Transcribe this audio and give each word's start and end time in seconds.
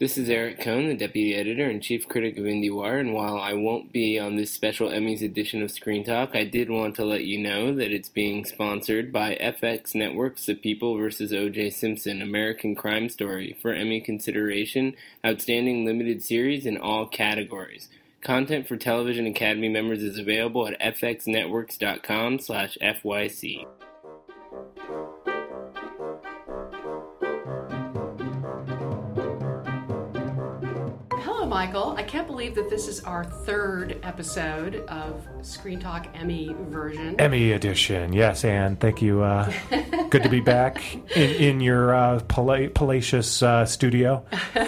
This 0.00 0.16
is 0.16 0.30
Eric 0.30 0.60
Kohn, 0.60 0.86
the 0.86 0.94
deputy 0.94 1.34
editor 1.34 1.68
and 1.68 1.82
chief 1.82 2.08
critic 2.08 2.38
of 2.38 2.44
IndieWire, 2.44 3.00
and 3.00 3.14
while 3.14 3.36
I 3.36 3.54
won't 3.54 3.92
be 3.92 4.16
on 4.16 4.36
this 4.36 4.52
special 4.52 4.90
Emmys 4.90 5.22
edition 5.22 5.60
of 5.60 5.72
Screen 5.72 6.04
Talk, 6.04 6.36
I 6.36 6.44
did 6.44 6.70
want 6.70 6.94
to 6.94 7.04
let 7.04 7.24
you 7.24 7.36
know 7.36 7.74
that 7.74 7.90
it's 7.90 8.08
being 8.08 8.44
sponsored 8.44 9.12
by 9.12 9.36
FX 9.40 9.96
Network's 9.96 10.46
The 10.46 10.54
People 10.54 10.96
vs. 10.96 11.32
O.J. 11.32 11.70
Simpson 11.70 12.22
American 12.22 12.76
Crime 12.76 13.08
Story 13.08 13.56
for 13.60 13.72
Emmy 13.72 14.00
consideration, 14.00 14.94
outstanding 15.26 15.84
limited 15.84 16.22
series 16.22 16.64
in 16.64 16.78
all 16.78 17.08
categories. 17.08 17.88
Content 18.20 18.68
for 18.68 18.76
Television 18.76 19.26
Academy 19.26 19.68
members 19.68 20.04
is 20.04 20.16
available 20.16 20.68
at 20.68 20.78
fxnetworks.com 20.80 22.38
slash 22.38 22.78
FYC. 22.80 23.66
Michael. 31.58 31.96
I 31.96 32.04
can't 32.04 32.28
believe 32.28 32.54
that 32.54 32.70
this 32.70 32.86
is 32.86 33.00
our 33.00 33.24
third 33.24 33.98
episode 34.04 34.76
of 34.86 35.26
Screen 35.42 35.80
Talk 35.80 36.06
Emmy 36.14 36.54
version. 36.56 37.20
Emmy 37.20 37.50
edition, 37.50 38.12
yes, 38.12 38.44
Anne. 38.44 38.76
Thank 38.76 39.02
you. 39.02 39.24
Uh, 39.24 39.52
good 40.08 40.22
to 40.22 40.28
be 40.28 40.40
back 40.40 40.94
in, 41.16 41.30
in 41.30 41.60
your 41.60 41.92
uh, 41.92 42.20
pala- 42.28 42.68
palatious 42.68 43.42
uh, 43.42 43.66
studio. 43.66 44.24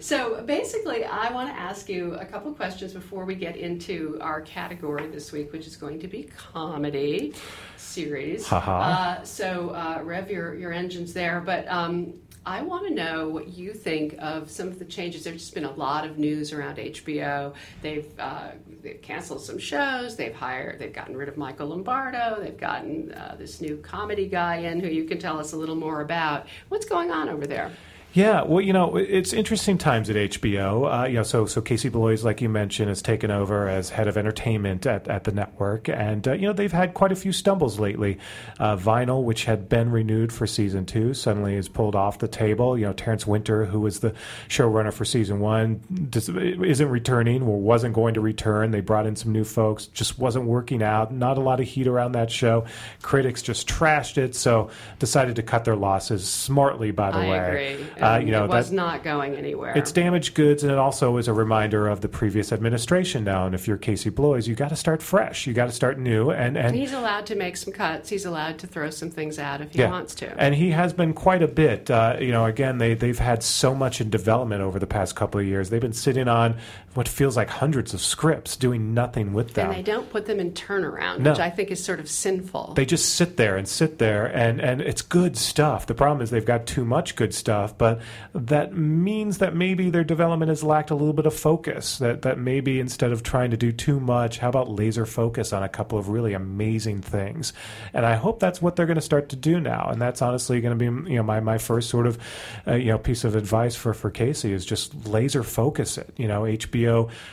So 0.00 0.42
basically, 0.42 1.04
I 1.04 1.32
want 1.32 1.48
to 1.48 1.54
ask 1.54 1.88
you 1.88 2.14
a 2.14 2.24
couple 2.24 2.52
questions 2.54 2.92
before 2.92 3.24
we 3.24 3.36
get 3.36 3.56
into 3.56 4.18
our 4.20 4.40
category 4.40 5.06
this 5.06 5.30
week, 5.30 5.52
which 5.52 5.64
is 5.64 5.76
going 5.76 6.00
to 6.00 6.08
be 6.08 6.24
comedy 6.24 7.34
series. 7.76 8.44
Ha-ha. 8.48 8.80
Uh, 9.20 9.24
so 9.24 9.70
uh, 9.70 10.00
rev 10.02 10.28
your, 10.28 10.56
your 10.56 10.72
engines 10.72 11.12
there. 11.12 11.40
But 11.40 11.68
um, 11.68 12.14
I 12.44 12.62
want 12.62 12.88
to 12.88 12.92
know 12.92 13.28
what 13.28 13.48
you 13.48 13.72
think 13.72 14.16
of 14.18 14.50
some 14.50 14.66
of 14.66 14.80
the 14.80 14.84
changes. 14.84 15.22
There's 15.22 15.38
just 15.38 15.54
been 15.54 15.64
a 15.64 15.72
lot 15.72 16.04
of 16.04 16.18
news 16.18 16.52
around 16.52 16.78
HBO. 16.78 17.54
They've 17.82 18.08
uh, 18.18 18.52
they've 18.82 19.00
canceled 19.00 19.42
some 19.42 19.58
shows. 19.58 20.16
They've 20.16 20.34
hired. 20.34 20.80
They've 20.80 20.92
gotten 20.92 21.16
rid 21.16 21.28
of 21.28 21.36
Michael 21.36 21.68
Lombardo. 21.68 22.38
They've 22.40 22.58
gotten 22.58 23.12
uh, 23.12 23.36
this 23.38 23.60
new 23.60 23.76
comedy 23.76 24.26
guy 24.26 24.56
in, 24.56 24.80
who 24.80 24.88
you 24.88 25.04
can 25.04 25.18
tell 25.18 25.38
us 25.38 25.52
a 25.52 25.56
little 25.56 25.76
more 25.76 26.00
about. 26.00 26.48
What's 26.68 26.86
going 26.86 27.12
on 27.12 27.28
over 27.28 27.46
there? 27.46 27.70
Yeah, 28.14 28.42
well, 28.42 28.60
you 28.60 28.74
know, 28.74 28.96
it's 28.96 29.32
interesting 29.32 29.78
times 29.78 30.10
at 30.10 30.16
HBO. 30.16 31.02
Uh, 31.02 31.06
you 31.06 31.14
know, 31.14 31.22
so 31.22 31.46
so 31.46 31.62
Casey 31.62 31.88
Bloys, 31.88 32.22
like 32.24 32.42
you 32.42 32.48
mentioned, 32.50 32.90
has 32.90 33.00
taken 33.00 33.30
over 33.30 33.68
as 33.68 33.88
head 33.88 34.06
of 34.06 34.18
entertainment 34.18 34.84
at, 34.84 35.08
at 35.08 35.24
the 35.24 35.32
network, 35.32 35.88
and 35.88 36.28
uh, 36.28 36.32
you 36.32 36.46
know 36.46 36.52
they've 36.52 36.72
had 36.72 36.92
quite 36.92 37.10
a 37.10 37.16
few 37.16 37.32
stumbles 37.32 37.78
lately. 37.78 38.18
Uh, 38.58 38.76
Vinyl, 38.76 39.24
which 39.24 39.46
had 39.46 39.66
been 39.66 39.90
renewed 39.90 40.30
for 40.30 40.46
season 40.46 40.84
two, 40.84 41.14
suddenly 41.14 41.54
is 41.54 41.70
pulled 41.70 41.94
off 41.94 42.18
the 42.18 42.28
table. 42.28 42.76
You 42.76 42.86
know, 42.86 42.92
Terrence 42.92 43.26
Winter, 43.26 43.64
who 43.64 43.80
was 43.80 44.00
the 44.00 44.14
showrunner 44.46 44.92
for 44.92 45.06
season 45.06 45.40
one, 45.40 45.80
just 46.10 46.28
isn't 46.28 46.88
returning 46.88 47.42
or 47.42 47.58
wasn't 47.58 47.94
going 47.94 48.12
to 48.14 48.20
return. 48.20 48.72
They 48.72 48.80
brought 48.80 49.06
in 49.06 49.16
some 49.16 49.32
new 49.32 49.44
folks, 49.44 49.86
just 49.86 50.18
wasn't 50.18 50.44
working 50.44 50.82
out. 50.82 51.14
Not 51.14 51.38
a 51.38 51.40
lot 51.40 51.60
of 51.60 51.66
heat 51.66 51.86
around 51.86 52.12
that 52.12 52.30
show. 52.30 52.66
Critics 53.00 53.40
just 53.40 53.66
trashed 53.66 54.18
it, 54.18 54.34
so 54.34 54.68
decided 54.98 55.36
to 55.36 55.42
cut 55.42 55.64
their 55.64 55.76
losses 55.76 56.28
smartly. 56.28 56.90
By 56.90 57.10
the 57.10 57.18
I 57.18 57.30
way, 57.30 57.72
agree. 57.72 58.01
Uh, 58.02 58.18
you 58.18 58.30
know 58.30 58.44
it 58.44 58.48
was 58.50 58.70
that- 58.70 58.76
not 58.76 59.04
going 59.04 59.34
anywhere. 59.34 59.72
it's 59.76 59.92
damaged 59.92 60.34
goods, 60.34 60.62
and 60.62 60.72
it 60.72 60.78
also 60.78 61.16
is 61.16 61.28
a 61.28 61.32
reminder 61.32 61.88
of 61.88 62.00
the 62.00 62.08
previous 62.08 62.52
administration 62.52 63.24
now. 63.24 63.46
And 63.46 63.54
if 63.54 63.66
you're 63.68 63.76
Casey 63.76 64.10
Bloys, 64.10 64.48
you 64.48 64.54
got 64.54 64.68
to 64.70 64.76
start 64.76 65.02
fresh. 65.02 65.46
You 65.46 65.54
got 65.54 65.66
to 65.66 65.72
start 65.72 65.98
new. 65.98 66.30
And 66.30 66.56
and 66.56 66.74
He's 66.74 66.92
allowed 66.92 67.26
to 67.26 67.34
make 67.34 67.56
some 67.56 67.72
cuts. 67.72 68.08
He's 68.08 68.24
allowed 68.24 68.58
to 68.58 68.66
throw 68.66 68.90
some 68.90 69.10
things 69.10 69.38
out 69.38 69.60
if 69.60 69.72
he 69.72 69.80
yeah. 69.80 69.90
wants 69.90 70.14
to. 70.16 70.34
And 70.40 70.54
he 70.54 70.70
has 70.70 70.92
been 70.92 71.12
quite 71.14 71.42
a 71.42 71.48
bit. 71.48 71.90
Uh, 71.90 72.16
you 72.20 72.32
know, 72.32 72.44
again, 72.44 72.78
they 72.78 72.94
they've 72.94 73.18
had 73.18 73.42
so 73.42 73.74
much 73.74 74.00
in 74.00 74.10
development 74.10 74.62
over 74.62 74.78
the 74.78 74.86
past 74.86 75.14
couple 75.16 75.40
of 75.40 75.46
years. 75.46 75.70
They've 75.70 75.80
been 75.80 75.92
sitting 75.92 76.28
on 76.28 76.56
what 76.94 77.08
feels 77.08 77.36
like 77.36 77.48
hundreds 77.48 77.94
of 77.94 78.00
scripts, 78.00 78.56
doing 78.56 78.94
nothing 78.94 79.32
with 79.32 79.54
them. 79.54 79.70
And 79.70 79.76
they 79.78 79.82
don't 79.82 80.10
put 80.10 80.26
them 80.26 80.38
in 80.40 80.52
turnaround, 80.52 81.20
No. 81.20 81.30
which 81.30 81.40
I 81.40 81.50
think 81.50 81.70
is 81.70 81.82
sort 81.82 82.00
of 82.00 82.08
sinful. 82.08 82.74
They 82.74 82.84
just 82.84 83.14
sit 83.14 83.36
there 83.36 83.56
and 83.56 83.66
sit 83.66 83.98
there, 83.98 84.26
and, 84.26 84.60
and 84.60 84.80
it's 84.80 85.02
good 85.02 85.36
stuff. 85.36 85.86
The 85.86 85.94
problem 85.94 86.20
is 86.20 86.30
they've 86.30 86.44
got 86.44 86.66
too 86.66 86.84
much 86.84 87.16
good 87.16 87.32
stuff, 87.34 87.76
but 87.78 88.00
that 88.34 88.74
means 88.76 89.38
that 89.38 89.54
maybe 89.54 89.90
their 89.90 90.04
development 90.04 90.48
has 90.48 90.62
lacked 90.62 90.90
a 90.90 90.94
little 90.94 91.12
bit 91.14 91.26
of 91.26 91.34
focus. 91.34 91.98
That 91.98 92.22
that 92.22 92.38
maybe 92.38 92.80
instead 92.80 93.12
of 93.12 93.22
trying 93.22 93.50
to 93.52 93.56
do 93.56 93.72
too 93.72 93.98
much, 94.00 94.38
how 94.38 94.48
about 94.48 94.68
laser 94.68 95.06
focus 95.06 95.52
on 95.52 95.62
a 95.62 95.68
couple 95.68 95.98
of 95.98 96.08
really 96.08 96.34
amazing 96.34 97.00
things? 97.00 97.52
And 97.94 98.04
I 98.04 98.16
hope 98.16 98.40
that's 98.40 98.60
what 98.60 98.76
they're 98.76 98.86
going 98.86 98.96
to 98.96 99.00
start 99.00 99.28
to 99.30 99.36
do 99.36 99.60
now. 99.60 99.88
And 99.90 100.00
that's 100.00 100.20
honestly 100.20 100.60
going 100.60 100.78
to 100.78 100.90
be 100.90 101.10
you 101.10 101.16
know 101.16 101.22
my, 101.22 101.40
my 101.40 101.58
first 101.58 101.88
sort 101.88 102.06
of 102.06 102.18
uh, 102.66 102.74
you 102.74 102.86
know 102.90 102.98
piece 102.98 103.24
of 103.24 103.34
advice 103.36 103.74
for 103.74 103.94
for 103.94 104.10
Casey 104.10 104.52
is 104.52 104.66
just 104.66 105.06
laser 105.06 105.42
focus 105.42 105.96
it. 105.96 106.12
You 106.16 106.28
know, 106.28 106.42
HBO 106.42 106.81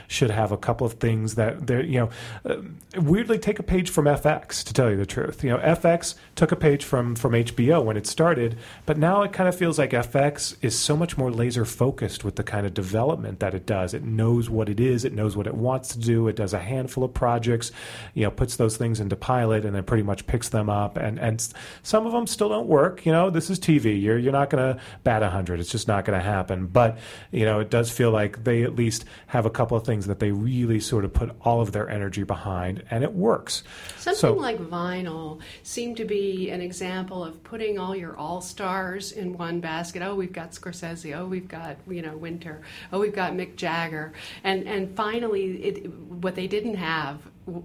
should 0.07 0.31
have 0.31 0.51
a 0.51 0.57
couple 0.57 0.85
of 0.85 0.93
things 0.93 1.35
that 1.35 1.67
they're 1.67 1.83
you 1.83 1.99
know 1.99 2.09
uh, 2.45 2.61
weirdly 2.99 3.37
take 3.37 3.59
a 3.59 3.63
page 3.63 3.89
from 3.89 4.05
FX 4.05 4.63
to 4.63 4.73
tell 4.73 4.89
you 4.89 4.97
the 4.97 5.05
truth. 5.05 5.43
You 5.43 5.51
know, 5.51 5.57
FX 5.57 6.15
took 6.35 6.51
a 6.51 6.55
page 6.55 6.83
from 6.83 7.15
from 7.15 7.33
HBO 7.33 7.83
when 7.83 7.97
it 7.97 8.07
started, 8.07 8.57
but 8.85 8.97
now 8.97 9.21
it 9.23 9.33
kind 9.33 9.49
of 9.49 9.55
feels 9.55 9.77
like 9.77 9.91
FX 9.91 10.55
is 10.61 10.77
so 10.77 10.95
much 10.95 11.17
more 11.17 11.31
laser 11.31 11.65
focused 11.65 12.23
with 12.23 12.35
the 12.35 12.43
kind 12.43 12.65
of 12.65 12.73
development 12.73 13.39
that 13.39 13.53
it 13.53 13.65
does. 13.65 13.93
It 13.93 14.03
knows 14.03 14.49
what 14.49 14.69
it 14.69 14.79
is, 14.79 15.05
it 15.05 15.13
knows 15.13 15.35
what 15.35 15.47
it 15.47 15.55
wants 15.55 15.89
to 15.89 15.99
do. 15.99 16.27
It 16.27 16.35
does 16.35 16.53
a 16.53 16.59
handful 16.59 17.03
of 17.03 17.13
projects, 17.13 17.71
you 18.13 18.23
know, 18.23 18.31
puts 18.31 18.55
those 18.55 18.77
things 18.77 18.99
into 18.99 19.15
pilot 19.15 19.65
and 19.65 19.75
then 19.75 19.83
pretty 19.83 20.03
much 20.03 20.27
picks 20.27 20.49
them 20.49 20.69
up. 20.69 20.97
And 20.97 21.19
and 21.19 21.45
some 21.83 22.05
of 22.05 22.11
them 22.11 22.27
still 22.27 22.49
don't 22.49 22.67
work. 22.67 23.05
You 23.05 23.11
know, 23.11 23.29
this 23.29 23.49
is 23.49 23.59
TV. 23.59 24.01
You're 24.01 24.17
you're 24.17 24.31
not 24.31 24.49
going 24.49 24.75
to 24.75 24.81
bat 25.03 25.23
a 25.23 25.29
hundred. 25.29 25.59
It's 25.59 25.71
just 25.71 25.87
not 25.87 26.05
going 26.05 26.17
to 26.17 26.23
happen. 26.23 26.67
But 26.67 26.97
you 27.31 27.45
know, 27.45 27.59
it 27.59 27.69
does 27.69 27.91
feel 27.91 28.11
like 28.11 28.43
they 28.43 28.63
at 28.63 28.75
least 28.75 29.05
have 29.27 29.38
a 29.45 29.49
couple 29.49 29.77
of 29.77 29.85
things 29.85 30.07
that 30.07 30.19
they 30.19 30.31
really 30.31 30.79
sort 30.79 31.05
of 31.05 31.13
put 31.13 31.31
all 31.41 31.61
of 31.61 31.71
their 31.71 31.89
energy 31.89 32.23
behind, 32.23 32.83
and 32.89 33.03
it 33.03 33.13
works. 33.13 33.63
Something 33.97 34.19
so, 34.19 34.33
like 34.33 34.57
vinyl 34.57 35.39
seemed 35.63 35.97
to 35.97 36.05
be 36.05 36.49
an 36.49 36.61
example 36.61 37.23
of 37.23 37.43
putting 37.43 37.79
all 37.79 37.95
your 37.95 38.15
all 38.17 38.41
stars 38.41 39.11
in 39.11 39.37
one 39.37 39.59
basket. 39.59 40.01
Oh, 40.01 40.15
we've 40.15 40.33
got 40.33 40.51
Scorsese. 40.51 41.17
Oh, 41.17 41.25
we've 41.25 41.47
got 41.47 41.77
you 41.87 42.01
know 42.01 42.15
Winter. 42.17 42.61
Oh, 42.91 42.99
we've 42.99 43.15
got 43.15 43.33
Mick 43.33 43.55
Jagger. 43.55 44.13
And 44.43 44.67
and 44.67 44.95
finally, 44.95 45.63
it, 45.63 45.91
what 45.91 46.35
they 46.35 46.47
didn't 46.47 46.75
have 46.75 47.19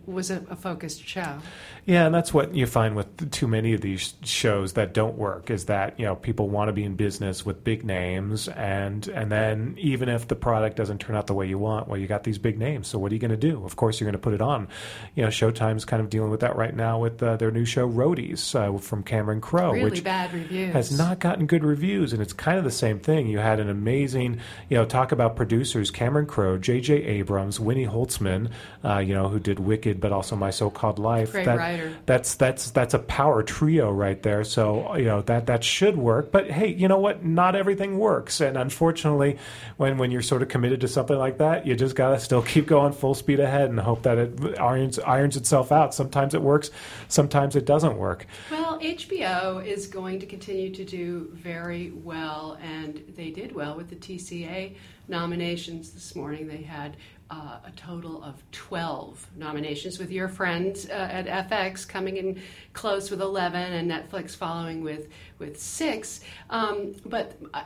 was 0.06 0.30
a, 0.30 0.44
a 0.50 0.56
focused 0.56 1.06
show. 1.06 1.38
Yeah, 1.86 2.06
and 2.06 2.14
that's 2.14 2.32
what 2.32 2.54
you 2.54 2.66
find 2.66 2.96
with 2.96 3.30
too 3.30 3.46
many 3.46 3.74
of 3.74 3.82
these 3.82 4.14
shows 4.22 4.72
that 4.72 4.94
don't 4.94 5.16
work 5.18 5.50
is 5.50 5.66
that 5.66 5.98
you 5.98 6.06
know 6.06 6.16
people 6.16 6.48
want 6.48 6.68
to 6.68 6.72
be 6.72 6.82
in 6.82 6.96
business 6.96 7.44
with 7.44 7.62
big 7.62 7.84
names, 7.84 8.48
and 8.48 9.06
and 9.08 9.30
then 9.30 9.74
even 9.78 10.08
if 10.08 10.28
the 10.28 10.34
product 10.34 10.76
doesn't 10.76 10.98
turn 10.98 11.14
out 11.14 11.26
the 11.26 11.34
way 11.34 11.46
you 11.46 11.58
want, 11.58 11.88
well, 11.88 12.00
you 12.00 12.06
got 12.06 12.24
these 12.24 12.38
big 12.38 12.58
names, 12.58 12.88
so 12.88 12.98
what 12.98 13.12
are 13.12 13.14
you 13.14 13.20
going 13.20 13.30
to 13.30 13.36
do? 13.36 13.64
Of 13.64 13.76
course, 13.76 14.00
you're 14.00 14.06
going 14.06 14.14
to 14.14 14.18
put 14.18 14.32
it 14.32 14.40
on. 14.40 14.68
You 15.14 15.24
know, 15.24 15.28
Showtime's 15.28 15.84
kind 15.84 16.02
of 16.02 16.08
dealing 16.08 16.30
with 16.30 16.40
that 16.40 16.56
right 16.56 16.74
now 16.74 16.98
with 16.98 17.22
uh, 17.22 17.36
their 17.36 17.50
new 17.50 17.66
show 17.66 17.88
Roadies 17.88 18.54
uh, 18.54 18.78
from 18.78 19.02
Cameron 19.02 19.42
Crowe, 19.42 19.72
really 19.72 19.84
which 19.84 20.02
bad 20.02 20.32
reviews. 20.32 20.72
has 20.72 20.96
not 20.96 21.18
gotten 21.18 21.46
good 21.46 21.64
reviews, 21.64 22.14
and 22.14 22.22
it's 22.22 22.32
kind 22.32 22.56
of 22.56 22.64
the 22.64 22.70
same 22.70 22.98
thing. 22.98 23.26
You 23.26 23.38
had 23.38 23.60
an 23.60 23.68
amazing, 23.68 24.40
you 24.70 24.78
know, 24.78 24.86
talk 24.86 25.12
about 25.12 25.36
producers: 25.36 25.90
Cameron 25.90 26.26
Crowe, 26.26 26.56
J.J. 26.56 26.94
Abrams, 26.94 27.60
Winnie 27.60 27.86
Holtzman, 27.86 28.50
uh, 28.82 28.98
you 28.98 29.12
know, 29.12 29.28
who 29.28 29.38
did 29.38 29.58
Wicked, 29.74 30.00
but 30.00 30.12
also 30.12 30.36
My 30.36 30.50
So-Called 30.50 31.00
Life. 31.00 31.32
Great 31.32 31.46
That- 31.46 31.58
writer. 31.58 31.92
That's 32.06 32.36
that's 32.36 32.70
that's 32.70 32.94
a 32.94 33.00
power 33.00 33.42
trio 33.42 33.90
right 33.90 34.22
there. 34.22 34.44
So 34.44 34.94
you 34.94 35.06
know 35.06 35.22
that 35.22 35.46
that 35.46 35.64
should 35.64 35.96
work. 35.96 36.30
But 36.30 36.48
hey, 36.48 36.68
you 36.68 36.86
know 36.86 37.00
what? 37.00 37.24
Not 37.24 37.56
everything 37.56 37.98
works, 37.98 38.40
and 38.40 38.56
unfortunately, 38.56 39.36
when 39.78 39.98
when 39.98 40.12
you're 40.12 40.22
sort 40.22 40.42
of 40.42 40.48
committed 40.48 40.80
to 40.82 40.88
something 40.88 41.18
like 41.18 41.38
that, 41.38 41.66
you 41.66 41.74
just 41.74 41.96
gotta 41.96 42.20
still 42.20 42.42
keep 42.42 42.66
going 42.68 42.92
full 42.92 43.14
speed 43.14 43.40
ahead 43.40 43.68
and 43.68 43.80
hope 43.80 44.04
that 44.04 44.16
it 44.16 44.60
irons 44.60 45.00
irons 45.00 45.36
itself 45.36 45.72
out. 45.72 45.92
Sometimes 45.92 46.34
it 46.34 46.42
works, 46.42 46.70
sometimes 47.08 47.56
it 47.56 47.64
doesn't 47.64 47.96
work. 47.98 48.26
Well, 48.52 48.78
HBO 48.78 49.66
is 49.66 49.88
going 49.88 50.20
to 50.20 50.26
continue 50.26 50.70
to 50.72 50.84
do 50.84 51.30
very 51.32 51.90
well, 51.90 52.58
and 52.62 53.02
they 53.16 53.30
did 53.32 53.52
well 53.52 53.76
with 53.76 53.88
the 53.90 53.96
TCA 53.96 54.76
nominations 55.08 55.90
this 55.90 56.14
morning. 56.14 56.46
They 56.46 56.62
had 56.62 56.96
uh, 57.30 57.58
a 57.64 57.70
total 57.76 58.22
of 58.22 58.42
12 58.52 59.26
nominations, 59.36 59.98
with 59.98 60.10
your 60.10 60.28
friends 60.28 60.88
uh, 60.88 60.92
at 60.92 61.48
FX 61.48 61.86
coming 61.86 62.16
in 62.16 62.42
close 62.72 63.10
with 63.10 63.20
11, 63.20 63.60
and 63.72 63.90
Netflix 63.90 64.36
following 64.36 64.82
with, 64.82 65.08
with 65.38 65.60
six. 65.60 66.20
Um, 66.50 66.94
but 67.06 67.38
uh, 67.52 67.62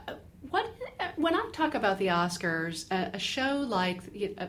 what 0.50 0.66
when 1.16 1.34
I 1.34 1.44
talk 1.52 1.74
about 1.74 1.98
the 1.98 2.06
Oscars, 2.06 2.90
a, 2.92 3.16
a 3.16 3.18
show 3.18 3.64
like 3.66 4.02
uh, 4.38 4.46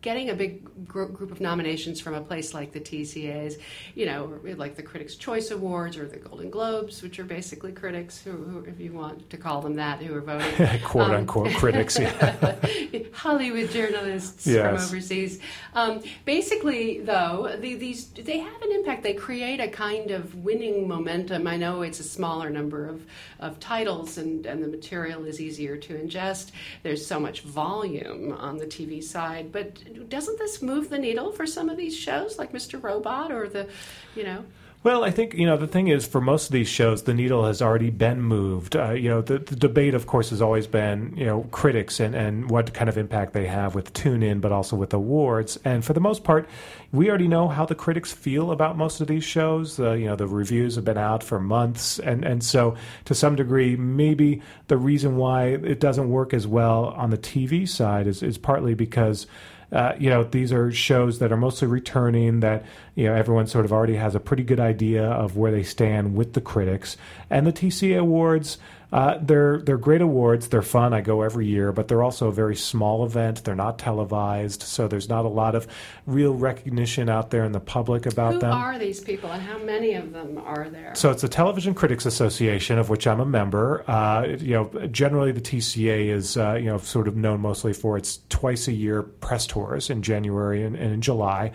getting 0.00 0.30
a 0.30 0.34
big 0.34 0.86
gr- 0.88 1.04
group 1.04 1.30
of 1.30 1.40
nominations 1.40 2.00
from 2.00 2.14
a 2.14 2.20
place 2.22 2.54
like 2.54 2.72
the 2.72 2.80
TCAs, 2.80 3.60
you 3.94 4.06
know, 4.06 4.40
like 4.56 4.76
the 4.76 4.82
Critics' 4.82 5.14
Choice 5.16 5.50
Awards 5.50 5.98
or 5.98 6.06
the 6.06 6.16
Golden 6.16 6.48
Globes, 6.48 7.02
which 7.02 7.18
are 7.18 7.24
basically 7.24 7.72
critics, 7.72 8.20
who, 8.22 8.32
who 8.32 8.64
if 8.64 8.80
you 8.80 8.92
want 8.92 9.28
to 9.28 9.36
call 9.36 9.60
them 9.60 9.74
that, 9.74 10.00
who 10.00 10.14
are 10.14 10.22
voting, 10.22 10.80
quote 10.84 11.10
um, 11.10 11.16
unquote 11.16 11.52
critics, 11.54 11.98
yeah. 11.98 12.56
Hollywood 13.12 13.70
journalists 13.70 14.46
yes. 14.46 14.64
from 14.64 14.74
overseas. 14.76 15.40
Um, 15.74 16.02
basically, 16.24 17.00
though, 17.00 17.56
the, 17.60 17.74
these 17.74 18.06
they 18.08 18.38
have 18.38 18.62
an 18.62 18.72
impact. 18.72 19.02
They 19.02 19.14
create 19.14 19.60
a 19.60 19.68
kind 19.68 20.10
of 20.10 20.34
winning 20.36 20.88
momentum. 20.88 21.46
I 21.46 21.58
know 21.58 21.82
it's 21.82 22.00
a 22.00 22.04
smaller 22.04 22.48
number 22.48 22.88
of, 22.88 23.04
of 23.38 23.60
titles, 23.60 24.16
and, 24.16 24.46
and 24.46 24.62
the 24.62 24.68
material 24.68 25.25
is 25.26 25.40
easier 25.40 25.76
to 25.76 25.94
ingest. 25.94 26.50
There's 26.82 27.04
so 27.04 27.18
much 27.20 27.42
volume 27.42 28.32
on 28.32 28.56
the 28.58 28.66
TV 28.66 29.02
side, 29.02 29.52
but 29.52 30.08
doesn't 30.08 30.38
this 30.38 30.62
move 30.62 30.88
the 30.88 30.98
needle 30.98 31.32
for 31.32 31.46
some 31.46 31.68
of 31.68 31.76
these 31.76 31.96
shows 31.96 32.38
like 32.38 32.52
Mr. 32.52 32.82
Robot 32.82 33.32
or 33.32 33.48
the, 33.48 33.68
you 34.14 34.24
know? 34.24 34.44
Well, 34.86 35.02
I 35.02 35.10
think 35.10 35.34
you 35.34 35.46
know 35.46 35.56
the 35.56 35.66
thing 35.66 35.88
is 35.88 36.06
for 36.06 36.20
most 36.20 36.46
of 36.46 36.52
these 36.52 36.68
shows, 36.68 37.02
the 37.02 37.12
needle 37.12 37.44
has 37.44 37.60
already 37.60 37.90
been 37.90 38.22
moved. 38.22 38.76
Uh, 38.76 38.92
you 38.92 39.08
know, 39.08 39.20
the, 39.20 39.38
the, 39.38 39.56
debate, 39.56 39.94
of 39.94 40.06
course, 40.06 40.30
has 40.30 40.40
always 40.40 40.68
been 40.68 41.12
you 41.16 41.26
know 41.26 41.42
critics 41.50 41.98
and, 41.98 42.14
and 42.14 42.48
what 42.48 42.72
kind 42.72 42.88
of 42.88 42.96
impact 42.96 43.32
they 43.32 43.48
have 43.48 43.74
with 43.74 43.92
tune 43.94 44.22
in, 44.22 44.38
but 44.38 44.52
also 44.52 44.76
with 44.76 44.94
awards. 44.94 45.58
And 45.64 45.84
for 45.84 45.92
the 45.92 45.98
most 45.98 46.22
part, 46.22 46.48
we 46.92 47.08
already 47.08 47.26
know 47.26 47.48
how 47.48 47.66
the 47.66 47.74
critics 47.74 48.12
feel 48.12 48.52
about 48.52 48.78
most 48.78 49.00
of 49.00 49.08
these 49.08 49.24
shows. 49.24 49.80
Uh, 49.80 49.94
you 49.94 50.04
know, 50.04 50.14
the 50.14 50.28
reviews 50.28 50.76
have 50.76 50.84
been 50.84 50.98
out 50.98 51.24
for 51.24 51.40
months, 51.40 51.98
and 51.98 52.24
and 52.24 52.44
so 52.44 52.76
to 53.06 53.14
some 53.16 53.34
degree, 53.34 53.74
maybe 53.74 54.40
the 54.68 54.76
reason 54.76 55.16
why 55.16 55.46
it 55.46 55.80
doesn't 55.80 56.08
work 56.08 56.32
as 56.32 56.46
well 56.46 56.94
on 56.96 57.10
the 57.10 57.18
TV 57.18 57.68
side 57.68 58.06
is 58.06 58.22
is 58.22 58.38
partly 58.38 58.74
because 58.74 59.26
uh, 59.72 59.92
you 59.98 60.08
know, 60.08 60.24
these 60.24 60.52
are 60.52 60.70
shows 60.70 61.18
that 61.18 61.32
are 61.32 61.36
mostly 61.36 61.66
returning 61.66 62.40
that, 62.40 62.64
you 62.94 63.06
know, 63.06 63.14
everyone 63.14 63.46
sort 63.46 63.64
of 63.64 63.72
already 63.72 63.96
has 63.96 64.14
a 64.14 64.20
pretty 64.20 64.44
good 64.44 64.60
idea 64.60 65.04
of 65.04 65.36
where 65.36 65.50
they 65.50 65.62
stand 65.62 66.14
with 66.14 66.34
the 66.34 66.40
critics. 66.40 66.96
And 67.30 67.46
the 67.46 67.52
TCA 67.52 67.98
Awards, 67.98 68.58
uh, 68.92 69.18
they're 69.20 69.58
they're 69.58 69.78
great 69.78 70.00
awards. 70.00 70.48
They're 70.48 70.62
fun. 70.62 70.94
I 70.94 71.00
go 71.00 71.22
every 71.22 71.46
year, 71.46 71.72
but 71.72 71.88
they're 71.88 72.02
also 72.02 72.28
a 72.28 72.32
very 72.32 72.54
small 72.54 73.04
event. 73.04 73.42
They're 73.42 73.56
not 73.56 73.78
televised, 73.78 74.62
so 74.62 74.86
there's 74.86 75.08
not 75.08 75.24
a 75.24 75.28
lot 75.28 75.54
of 75.54 75.66
real 76.06 76.34
recognition 76.34 77.08
out 77.08 77.30
there 77.30 77.44
in 77.44 77.52
the 77.52 77.60
public 77.60 78.06
about 78.06 78.34
Who 78.34 78.40
them. 78.40 78.52
Who 78.52 78.58
are 78.58 78.78
these 78.78 79.00
people, 79.00 79.30
and 79.30 79.42
how 79.42 79.58
many 79.58 79.94
of 79.94 80.12
them 80.12 80.38
are 80.38 80.68
there? 80.70 80.94
So 80.94 81.10
it's 81.10 81.22
the 81.22 81.28
Television 81.28 81.74
Critics 81.74 82.06
Association, 82.06 82.78
of 82.78 82.88
which 82.88 83.06
I'm 83.08 83.18
a 83.18 83.26
member. 83.26 83.88
Uh, 83.90 84.36
you 84.38 84.54
know, 84.54 84.86
generally 84.88 85.32
the 85.32 85.40
TCA 85.40 86.08
is 86.08 86.36
uh, 86.36 86.54
you 86.54 86.66
know 86.66 86.78
sort 86.78 87.08
of 87.08 87.16
known 87.16 87.40
mostly 87.40 87.72
for 87.72 87.96
its 87.96 88.20
twice 88.28 88.68
a 88.68 88.72
year 88.72 89.02
press 89.02 89.48
tours 89.48 89.90
in 89.90 90.02
January 90.02 90.62
and, 90.62 90.76
and 90.76 90.92
in 90.92 91.00
July, 91.00 91.50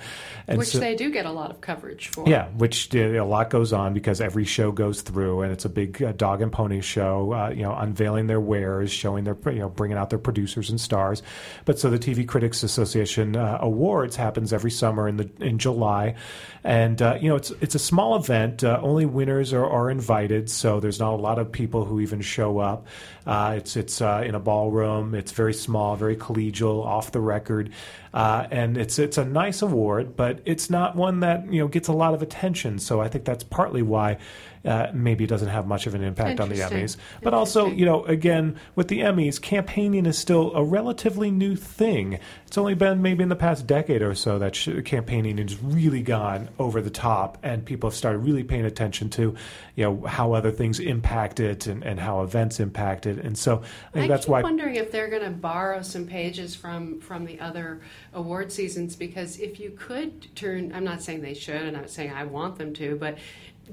and 0.47 0.57
which 0.57 0.69
so, 0.69 0.79
they 0.79 0.95
do 0.95 1.09
get 1.09 1.25
a 1.25 1.31
lot 1.31 1.49
of 1.49 1.61
coverage 1.61 2.09
for. 2.09 2.27
Yeah, 2.27 2.49
which 2.49 2.93
a 2.93 3.21
lot 3.21 3.49
goes 3.49 3.71
on 3.71 3.93
because 3.93 4.19
every 4.19 4.43
show 4.43 4.73
goes 4.73 5.01
through, 5.01 5.43
and 5.43 5.53
it's 5.53 5.63
a 5.63 5.69
big 5.69 6.03
uh, 6.03 6.11
dog 6.11 6.41
and 6.41 6.51
pony 6.51 6.81
show 6.81 7.20
uh, 7.29 7.49
you 7.49 7.63
know, 7.63 7.75
unveiling 7.75 8.27
their 8.27 8.39
wares, 8.39 8.91
showing 8.91 9.23
their, 9.23 9.37
you 9.45 9.59
know, 9.59 9.69
bringing 9.69 9.97
out 9.97 10.09
their 10.09 10.19
producers 10.19 10.69
and 10.69 10.81
stars. 10.81 11.21
But 11.65 11.79
so 11.79 11.89
the 11.89 11.99
TV 11.99 12.27
Critics 12.27 12.63
Association 12.63 13.35
uh, 13.35 13.59
Awards 13.61 14.15
happens 14.15 14.51
every 14.51 14.71
summer 14.71 15.07
in 15.07 15.17
the 15.17 15.29
in 15.39 15.57
July, 15.57 16.15
and 16.63 17.01
uh, 17.01 17.17
you 17.19 17.29
know, 17.29 17.35
it's 17.35 17.51
it's 17.61 17.75
a 17.75 17.79
small 17.79 18.15
event. 18.15 18.63
Uh, 18.63 18.79
only 18.81 19.05
winners 19.05 19.53
are, 19.53 19.65
are 19.65 19.89
invited, 19.89 20.49
so 20.49 20.79
there's 20.79 20.99
not 20.99 21.13
a 21.13 21.17
lot 21.17 21.39
of 21.39 21.51
people 21.51 21.85
who 21.85 21.99
even 21.99 22.21
show 22.21 22.59
up. 22.59 22.87
Uh, 23.25 23.55
it's 23.57 23.75
it's 23.77 24.01
uh, 24.01 24.23
in 24.25 24.35
a 24.35 24.39
ballroom. 24.39 25.15
It's 25.15 25.31
very 25.31 25.53
small, 25.53 25.95
very 25.95 26.15
collegial, 26.15 26.85
off 26.85 27.11
the 27.11 27.19
record, 27.19 27.71
and 28.13 28.77
it's 28.77 28.99
it's 28.99 29.17
a 29.17 29.25
nice 29.25 29.61
award, 29.61 30.15
but 30.15 30.39
it's 30.45 30.69
not 30.69 30.95
one 30.95 31.19
that 31.21 31.51
you 31.51 31.61
know 31.61 31.67
gets 31.67 31.87
a 31.87 31.93
lot 31.93 32.13
of 32.13 32.21
attention. 32.21 32.79
So 32.79 33.01
I 33.01 33.07
think 33.07 33.25
that's 33.25 33.43
partly 33.43 33.81
why 33.81 34.17
uh, 34.63 34.87
maybe 34.93 35.25
doesn't 35.25 35.47
have 35.47 35.67
much 35.67 35.87
of 35.87 35.95
an 35.95 36.03
impact 36.03 36.39
on 36.39 36.49
the 36.49 36.55
Emmys. 36.55 36.97
But 37.23 37.33
also, 37.33 37.67
you 37.67 37.85
know, 37.85 38.05
again, 38.05 38.59
with 38.75 38.87
the 38.87 38.99
Emmys, 38.99 39.41
campaigning 39.41 40.05
is 40.05 40.17
still 40.17 40.53
a 40.55 40.63
relatively 40.63 41.31
new 41.31 41.55
thing. 41.55 42.19
It's 42.45 42.57
only 42.57 42.75
been 42.75 43.01
maybe 43.01 43.23
in 43.23 43.29
the 43.29 43.35
past 43.35 43.65
decade 43.65 44.01
or 44.01 44.13
so 44.13 44.37
that 44.39 44.55
sh- 44.55 44.69
campaigning 44.85 45.37
has 45.37 45.61
really 45.61 46.01
gone 46.01 46.49
over 46.59 46.81
the 46.81 46.89
top, 46.89 47.37
and 47.43 47.65
people 47.65 47.89
have 47.89 47.97
started 47.97 48.19
really 48.19 48.43
paying 48.43 48.65
attention 48.65 49.09
to, 49.11 49.35
you 49.75 49.83
know, 49.83 50.05
how 50.05 50.33
other 50.33 50.51
things 50.51 50.79
impact 50.79 51.39
it 51.39 51.67
and, 51.67 51.83
and 51.83 51.99
how 51.99 52.21
events 52.21 52.59
impact 52.59 53.05
it. 53.05 53.17
And 53.19 53.37
so 53.37 53.63
I 53.89 53.91
think 53.93 54.05
I 54.05 54.07
that's 54.07 54.25
keep 54.25 54.31
why. 54.31 54.41
wondering 54.41 54.75
if 54.75 54.91
they're 54.91 55.09
going 55.09 55.23
to 55.23 55.31
borrow 55.31 55.81
some 55.81 56.05
pages 56.05 56.55
from 56.55 56.99
from 56.99 57.25
the 57.25 57.39
other 57.39 57.81
award 58.13 58.51
seasons 58.51 58.95
because 58.95 59.39
if 59.39 59.59
you 59.59 59.71
could 59.71 60.33
turn, 60.35 60.71
I'm 60.73 60.83
not 60.83 61.01
saying 61.01 61.21
they 61.21 61.33
should, 61.33 61.55
and 61.55 61.75
I'm 61.75 61.83
not 61.83 61.89
saying 61.89 62.11
I 62.11 62.25
want 62.25 62.57
them 62.57 62.73
to, 62.75 62.95
but 62.95 63.17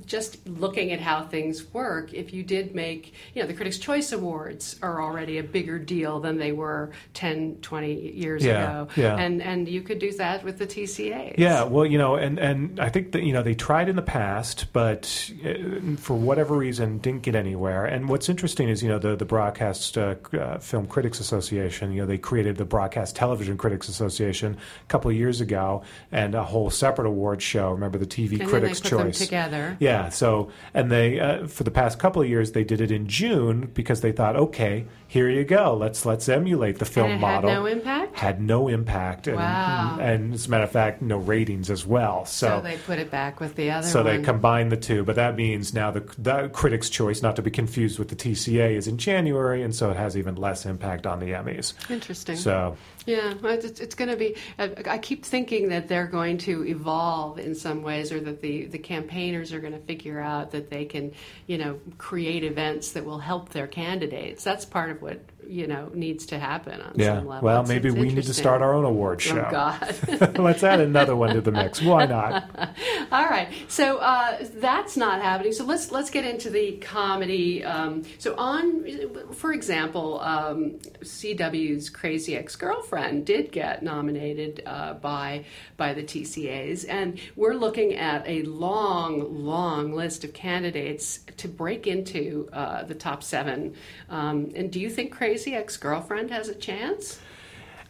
just 0.06 0.46
looking 0.46 0.92
at 0.92 1.00
how 1.00 1.24
things 1.24 1.72
work, 1.72 2.12
if 2.12 2.32
you 2.32 2.42
did 2.42 2.74
make, 2.74 3.14
you 3.34 3.42
know, 3.42 3.48
the 3.48 3.54
Critics' 3.54 3.78
Choice 3.78 4.12
Awards 4.12 4.76
are 4.82 5.02
already 5.02 5.38
a 5.38 5.42
bigger 5.42 5.78
deal 5.78 6.20
than 6.20 6.38
they 6.38 6.52
were 6.52 6.90
10, 7.14 7.56
20 7.62 7.94
years 7.94 8.44
yeah, 8.44 8.82
ago. 8.82 8.88
Yeah. 8.96 9.16
And 9.16 9.42
and 9.42 9.68
you 9.68 9.82
could 9.82 9.98
do 9.98 10.12
that 10.14 10.44
with 10.44 10.58
the 10.58 10.66
TCAs. 10.66 11.34
Yeah, 11.38 11.64
well, 11.64 11.86
you 11.86 11.98
know, 11.98 12.16
and, 12.16 12.38
and 12.38 12.80
I 12.80 12.88
think 12.88 13.12
that, 13.12 13.22
you 13.22 13.32
know, 13.32 13.42
they 13.42 13.54
tried 13.54 13.88
in 13.88 13.96
the 13.96 14.02
past, 14.02 14.72
but 14.72 15.30
uh, 15.44 15.96
for 15.96 16.16
whatever 16.16 16.56
reason 16.56 16.98
didn't 16.98 17.22
get 17.22 17.34
anywhere. 17.34 17.84
And 17.84 18.08
what's 18.08 18.28
interesting 18.28 18.68
is, 18.68 18.82
you 18.82 18.88
know, 18.88 18.98
the, 18.98 19.16
the 19.16 19.24
Broadcast 19.24 19.98
uh, 19.98 20.14
uh, 20.32 20.58
Film 20.58 20.86
Critics 20.86 21.20
Association, 21.20 21.92
you 21.92 22.00
know, 22.00 22.06
they 22.06 22.18
created 22.18 22.56
the 22.56 22.64
Broadcast 22.64 23.16
Television 23.16 23.56
Critics 23.56 23.88
Association 23.88 24.56
a 24.56 24.86
couple 24.86 25.10
of 25.10 25.16
years 25.16 25.40
ago 25.40 25.82
and 26.12 26.34
a 26.34 26.42
whole 26.42 26.70
separate 26.70 27.06
award 27.06 27.42
show. 27.42 27.72
Remember 27.72 27.98
the 27.98 28.06
TV 28.06 28.40
and 28.40 28.48
Critics 28.48 28.80
Choice? 28.80 29.18
together. 29.18 29.76
Yeah, 29.80 29.87
yeah. 29.88 30.08
So, 30.10 30.50
and 30.74 30.90
they 30.90 31.20
uh, 31.20 31.46
for 31.46 31.64
the 31.64 31.70
past 31.70 31.98
couple 31.98 32.22
of 32.22 32.28
years 32.28 32.52
they 32.52 32.64
did 32.64 32.80
it 32.80 32.90
in 32.90 33.06
June 33.06 33.70
because 33.74 34.00
they 34.00 34.12
thought, 34.12 34.36
okay, 34.36 34.86
here 35.06 35.28
you 35.30 35.44
go. 35.44 35.74
Let's 35.74 36.04
let's 36.04 36.28
emulate 36.28 36.78
the 36.78 36.84
film 36.84 37.12
and 37.12 37.20
model. 37.20 37.50
Had 37.50 37.56
no 37.56 37.66
impact. 37.66 38.18
Had 38.18 38.40
no 38.40 38.68
impact. 38.68 39.26
And, 39.26 39.36
wow. 39.36 39.98
And 40.00 40.34
as 40.34 40.46
a 40.46 40.50
matter 40.50 40.64
of 40.64 40.70
fact, 40.70 41.00
no 41.00 41.16
ratings 41.16 41.70
as 41.70 41.86
well. 41.86 42.26
So, 42.26 42.48
so 42.48 42.60
they 42.60 42.76
put 42.76 42.98
it 42.98 43.10
back 43.10 43.40
with 43.40 43.54
the 43.54 43.70
other. 43.70 43.86
So 43.86 44.04
one. 44.04 44.16
they 44.18 44.22
combined 44.22 44.70
the 44.70 44.76
two, 44.76 45.04
but 45.04 45.16
that 45.16 45.34
means 45.36 45.72
now 45.72 45.90
the, 45.90 46.00
the 46.18 46.48
Critics' 46.50 46.90
Choice, 46.90 47.22
not 47.22 47.36
to 47.36 47.42
be 47.42 47.50
confused 47.50 47.98
with 47.98 48.08
the 48.08 48.16
TCA, 48.16 48.72
is 48.72 48.86
in 48.86 48.98
January, 48.98 49.62
and 49.62 49.74
so 49.74 49.90
it 49.90 49.96
has 49.96 50.16
even 50.16 50.36
less 50.36 50.66
impact 50.66 51.06
on 51.06 51.20
the 51.20 51.26
Emmys. 51.26 51.72
Interesting. 51.90 52.36
So 52.36 52.76
yeah, 53.08 53.34
it's, 53.42 53.80
it's 53.80 53.94
going 53.94 54.10
to 54.10 54.16
be. 54.16 54.36
Uh, 54.58 54.68
I 54.86 54.98
keep 54.98 55.24
thinking 55.24 55.70
that 55.70 55.88
they're 55.88 56.06
going 56.06 56.36
to 56.38 56.66
evolve 56.66 57.38
in 57.38 57.54
some 57.54 57.82
ways, 57.82 58.12
or 58.12 58.20
that 58.20 58.42
the 58.42 58.66
the 58.66 58.78
campaigners 58.78 59.54
are 59.54 59.60
going 59.60 59.72
to 59.72 59.78
figure 59.78 60.20
out 60.20 60.50
that 60.50 60.68
they 60.68 60.84
can, 60.84 61.12
you 61.46 61.56
know, 61.56 61.80
create 61.96 62.44
events 62.44 62.92
that 62.92 63.06
will 63.06 63.18
help 63.18 63.48
their 63.48 63.66
candidates. 63.66 64.44
That's 64.44 64.66
part 64.66 64.90
of 64.90 65.00
what 65.00 65.20
you 65.48 65.66
know 65.66 65.90
needs 65.94 66.26
to 66.26 66.38
happen 66.38 66.80
on 66.80 66.92
yeah. 66.94 67.16
some 67.16 67.26
level. 67.26 67.46
Well, 67.46 67.60
it's, 67.62 67.68
maybe 67.68 67.88
it's 67.88 67.96
we 67.96 68.12
need 68.12 68.24
to 68.24 68.34
start 68.34 68.60
our 68.60 68.74
own 68.74 68.84
award 68.84 69.20
show. 69.20 69.44
Oh 69.46 69.50
God! 69.50 70.38
Let's 70.38 70.62
add 70.62 70.80
another 70.80 71.16
one 71.16 71.34
to 71.34 71.40
the 71.40 71.50
mix. 71.50 71.80
Why 71.80 72.04
not? 72.06 72.50
All 73.12 73.24
right. 73.24 73.48
So 73.68 73.98
uh, 73.98 74.44
that's 74.56 74.96
not 74.96 75.22
happening. 75.22 75.52
So 75.52 75.64
let's 75.64 75.90
let's 75.90 76.10
get 76.10 76.24
into 76.24 76.50
the 76.50 76.72
comedy. 76.78 77.64
Um, 77.64 78.02
so 78.18 78.36
on, 78.36 79.32
for 79.32 79.52
example, 79.52 80.20
um, 80.20 80.78
CW's 81.00 81.88
Crazy 81.88 82.36
Ex-Girlfriend 82.36 83.24
did 83.24 83.50
get 83.50 83.82
nominated 83.82 84.62
uh, 84.66 84.94
by 84.94 85.46
by 85.76 85.94
the 85.94 86.02
TCAs, 86.02 86.84
and 86.88 87.18
we're 87.36 87.54
looking 87.54 87.94
at 87.94 88.28
a 88.28 88.42
long, 88.42 89.44
long 89.44 89.94
list 89.94 90.24
of 90.24 90.34
candidates 90.34 91.20
to 91.38 91.48
break 91.48 91.86
into 91.86 92.48
uh, 92.52 92.82
the 92.84 92.94
top 92.94 93.22
seven. 93.22 93.74
Um, 94.10 94.50
and 94.54 94.70
do 94.70 94.80
you 94.80 94.90
think 94.90 95.12
Crazy 95.12 95.37
Ex-Girlfriend 95.46 96.30
has 96.30 96.48
a 96.48 96.54
chance? 96.54 97.20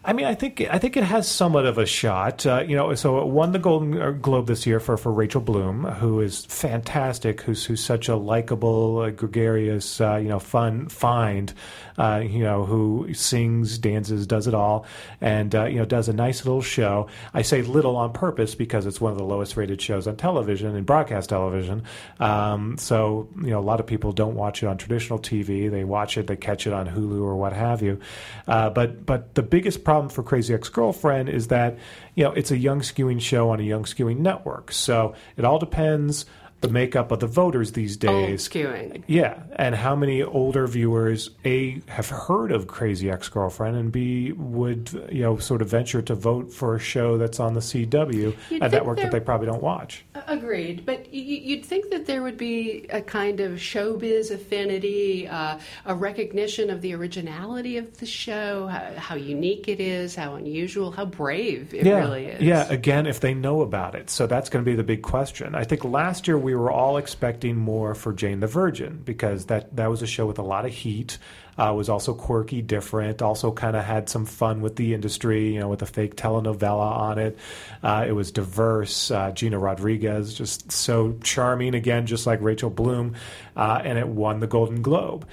I 0.09 0.15
mean, 0.15 0.25
I 0.25 0.35
think 0.35 0.63
I 0.63 0.79
think 0.79 0.97
it 0.97 1.05
has 1.05 1.29
somewhat 1.29 1.67
of 1.67 1.77
a 1.77 1.85
shot. 1.85 2.47
Uh, 2.47 2.65
you 2.67 2.75
know, 2.75 2.95
so 2.95 3.19
it 3.19 3.27
won 3.27 3.53
the 3.53 3.59
Golden 3.59 4.23
Globe 4.23 4.47
this 4.47 4.67
year 4.67 4.81
for, 4.81 4.97
for 4.97 5.13
Rachel 5.13 5.43
Bloom, 5.43 5.85
who 5.85 6.23
is 6.23 6.47
fantastic, 6.47 7.43
who's 7.43 7.67
who's 7.67 7.85
such 7.85 8.09
a 8.09 8.17
likable, 8.17 9.01
uh, 9.01 9.11
gregarious, 9.11 10.01
uh, 10.01 10.17
you 10.17 10.31
know, 10.31 10.39
fun 10.39 10.89
find 10.89 11.53
uh, 11.99 12.23
you 12.25 12.45
know, 12.45 12.65
who 12.65 13.13
sings, 13.13 13.77
dances, 13.77 14.27
does 14.27 14.47
it 14.47 14.55
all, 14.55 14.87
and 15.21 15.55
uh, 15.55 15.65
you 15.65 15.79
know, 15.79 15.85
does 15.85 16.09
a 16.09 16.13
nice 16.13 16.45
little 16.45 16.63
show. 16.63 17.09
I 17.35 17.43
say 17.43 17.63
little 17.63 17.97
on 17.97 18.13
purpose 18.13 18.55
because 18.55 18.87
it's 18.87 19.01
one 19.01 19.11
of 19.11 19.19
the 19.19 19.25
lowest 19.25 19.57
rated 19.57 19.83
shows 19.83 20.07
on 20.07 20.17
television 20.17 20.77
and 20.77 20.87
broadcast 20.87 21.31
television. 21.31 21.83
Um, 22.21 22.79
so 22.79 23.29
you 23.43 23.51
know, 23.51 23.59
a 23.59 23.61
lot 23.61 23.81
of 23.81 23.87
people 23.87 24.13
don't 24.13 24.37
watch 24.37 24.63
it 24.63 24.67
on 24.67 24.79
traditional 24.79 25.19
TV. 25.19 25.69
They 25.71 25.83
watch 25.83 26.17
it, 26.17 26.29
they 26.29 26.37
catch 26.37 26.69
it 26.69 26.73
on 26.73 26.87
Hulu 26.87 27.21
or 27.21 27.37
what 27.37 27.53
have 27.53 27.83
you. 27.83 27.99
Uh, 28.47 28.71
but 28.71 29.05
but 29.05 29.35
the 29.35 29.43
biggest 29.43 29.83
problem 29.83 29.98
for 30.09 30.23
Crazy 30.23 30.55
Ex 30.55 30.69
Girlfriend 30.69 31.29
is 31.29 31.49
that 31.49 31.79
you 32.15 32.23
know 32.25 32.33
it's 32.33 32.51
a 32.51 32.57
young 32.57 32.81
skewing 32.81 33.21
show 33.21 33.51
on 33.51 33.59
a 33.59 33.65
young 33.65 33.85
skewing 33.85 34.19
network. 34.19 34.71
So 34.71 35.15
it 35.37 35.45
all 35.45 35.59
depends 35.59 36.27
the 36.61 36.69
makeup 36.69 37.13
of 37.13 37.21
the 37.21 37.27
voters 37.27 37.73
these 37.73 37.93
Old 38.05 38.27
days. 38.27 38.49
skewing. 38.49 39.03
Yeah, 39.07 39.43
and 39.57 39.75
how 39.75 39.95
many 39.95 40.23
older 40.23 40.67
viewers 40.67 41.31
a 41.45 41.81
have 41.87 42.09
heard 42.09 42.51
of 42.51 42.67
Crazy 42.67 43.11
Ex-Girlfriend 43.11 43.77
and 43.77 43.93
b 43.93 44.33
would 44.33 44.91
you 45.13 45.23
know 45.23 45.39
sort 45.39 45.63
of 45.63 45.69
venture 45.69 46.03
to 46.03 46.15
vote 46.15 46.53
for 46.53 46.75
a 46.75 46.79
show 46.79 47.17
that's 47.17 47.39
on 47.39 47.55
the 47.55 47.61
CW, 47.61 48.35
You'd 48.51 48.63
a 48.63 48.69
network 48.69 48.99
that 48.99 49.13
they 49.13 49.21
probably 49.21 49.47
don't 49.47 49.63
watch. 49.63 50.05
Agreed, 50.27 50.85
but 50.85 51.13
you'd 51.13 51.65
think 51.65 51.91
that 51.91 52.07
there 52.07 52.23
would 52.23 52.37
be 52.37 52.87
a 52.91 53.01
kind 53.01 53.41
of 53.41 53.53
showbiz 53.53 54.31
affinity, 54.31 55.29
uh, 55.29 55.59
a 55.87 55.95
recognition 55.95 56.71
of 56.71 56.81
the 56.83 56.95
originality 56.95 57.77
of 57.77 57.99
the 57.99 58.07
show, 58.07 58.67
how, 58.67 58.93
how 58.97 59.15
unique 59.15 59.69
it 59.69 59.81
is, 59.81 60.15
how 60.15 60.35
unusual, 60.35 60.91
how 60.91 61.05
brave 61.05 61.73
it 61.73 61.87
yeah, 61.87 61.99
really 61.99 62.27
is. 62.27 62.43
yeah. 62.43 62.67
Again, 62.69 63.07
if 63.07 63.21
they 63.21 63.35
know 63.35 63.61
about 63.61 63.95
it, 63.95 64.11
so 64.11 64.27
that's 64.27 64.49
going 64.49 64.65
to 64.65 64.69
be 64.71 64.77
the 64.77 64.83
big 64.83 65.03
question. 65.03 65.55
I 65.55 65.65
think 65.65 65.85
last 65.85 66.27
year 66.27 66.39
we 66.39 66.48
were 66.55 66.71
all 66.71 66.97
expecting 66.97 67.57
more 67.57 67.95
for 67.95 68.13
Jane 68.13 68.41
the 68.41 68.47
Virgin 68.47 69.03
because 69.05 69.47
that 69.47 69.75
that 69.77 69.89
was 69.89 70.03
a 70.03 70.07
show 70.07 70.27
with 70.27 70.39
a 70.39 70.43
lot 70.43 70.65
of 70.65 70.73
heat. 70.73 71.19
Uh, 71.57 71.73
was 71.75 71.89
also 71.89 72.15
quirky, 72.15 72.63
different. 72.63 73.21
Also, 73.21 73.51
kind 73.51 73.75
of 73.75 73.85
had 73.85 74.09
some 74.09 74.25
fun 74.25 74.61
with 74.61 74.77
the 74.77 74.95
industry. 74.95 75.55
You 75.55 75.61
know, 75.61 75.69
with 75.69 75.83
a 75.83 75.87
fake 75.87 76.15
telenovela 76.15 76.93
on 76.93 77.19
it. 77.19 77.37
Uh, 77.83 78.05
it 78.07 78.13
was 78.13 78.31
diverse. 78.31 79.11
Uh, 79.11 79.33
Gina 79.33 79.59
Rodriguez, 79.59 80.35
just 80.35 80.71
so 80.71 81.19
charming. 81.23 81.75
Again, 81.75 82.07
just 82.07 82.27
like 82.27 82.41
Rachel 82.41 82.71
Bloom, 82.71 83.17
uh, 83.57 83.81
and 83.85 83.99
it 83.99 84.07
won 84.07 84.39
the 84.39 84.47
Golden 84.47 84.83
Globe. 84.83 85.27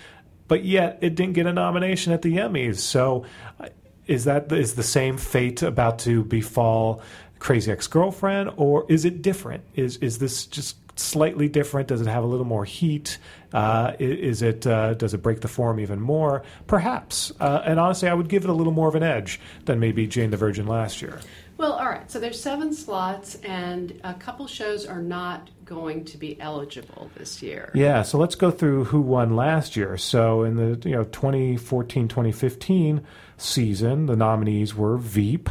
But 0.48 0.64
yet, 0.64 1.00
it 1.02 1.16
didn't 1.16 1.34
get 1.34 1.46
a 1.46 1.54
nomination 1.54 2.12
at 2.12 2.22
the 2.22 2.38
Emmys. 2.38 2.78
So, 2.78 3.26
uh, 3.60 3.70
is 4.08 4.26
that 4.26 4.52
is 4.52 4.76
the 4.76 4.84
same 4.84 5.18
fate 5.18 5.62
about 5.62 6.00
to 6.00 6.24
befall 6.24 7.02
Crazy 7.40 7.72
Ex-Girlfriend, 7.72 8.52
or 8.58 8.86
is 8.90 9.06
it 9.06 9.22
different? 9.22 9.64
Is 9.76 9.98
is 9.98 10.20
this 10.20 10.46
just 10.46 10.78
slightly 10.96 11.48
different? 11.50 11.88
Does 11.88 12.02
it 12.02 12.08
have 12.08 12.24
a 12.24 12.28
little 12.28 12.46
more 12.46 12.66
heat? 12.66 13.18
Uh, 13.54 13.94
is 14.00 14.42
it 14.42 14.66
uh, 14.68 14.94
does 14.96 15.14
it 15.14 15.22
break 15.22 15.42
the 15.42 15.48
form 15.48 15.80
even 15.80 16.02
more? 16.02 16.44
Perhaps. 16.68 17.32
Uh, 17.40 17.62
and 17.66 17.80
honestly, 17.80 18.10
I 18.10 18.14
would 18.14 18.28
give 18.30 18.44
it 18.44 18.50
a 18.50 18.54
little 18.54 18.74
more 18.74 18.88
of 18.88 18.96
an 18.96 19.04
edge 19.04 19.40
than 19.66 19.80
maybe 19.80 20.08
Jane 20.08 20.32
the 20.32 20.38
Virgin 20.38 20.68
last 20.68 21.02
year. 21.02 21.20
Well, 21.58 21.72
all 21.72 21.86
right. 21.86 22.12
So 22.12 22.20
there's 22.20 22.42
seven 22.42 22.74
slots, 22.74 23.36
and 23.36 23.98
a 24.04 24.14
couple 24.14 24.46
shows 24.46 24.86
are 24.86 25.02
not 25.02 25.50
going 25.64 26.04
to 26.04 26.18
be 26.18 26.38
eligible 26.42 27.10
this 27.18 27.42
year. 27.42 27.72
Yeah, 27.74 28.02
so 28.02 28.18
let's 28.18 28.36
go 28.36 28.52
through 28.52 28.84
who 28.86 29.00
won 29.00 29.38
last 29.38 29.78
year. 29.78 29.96
So 29.98 30.44
in 30.44 30.58
the 30.58 30.78
you 30.88 30.96
know 30.96 31.06
2014-2015 31.06 33.04
season, 33.38 34.06
the 34.06 34.16
nominees 34.16 34.76
were 34.76 34.98
Veep, 34.98 35.50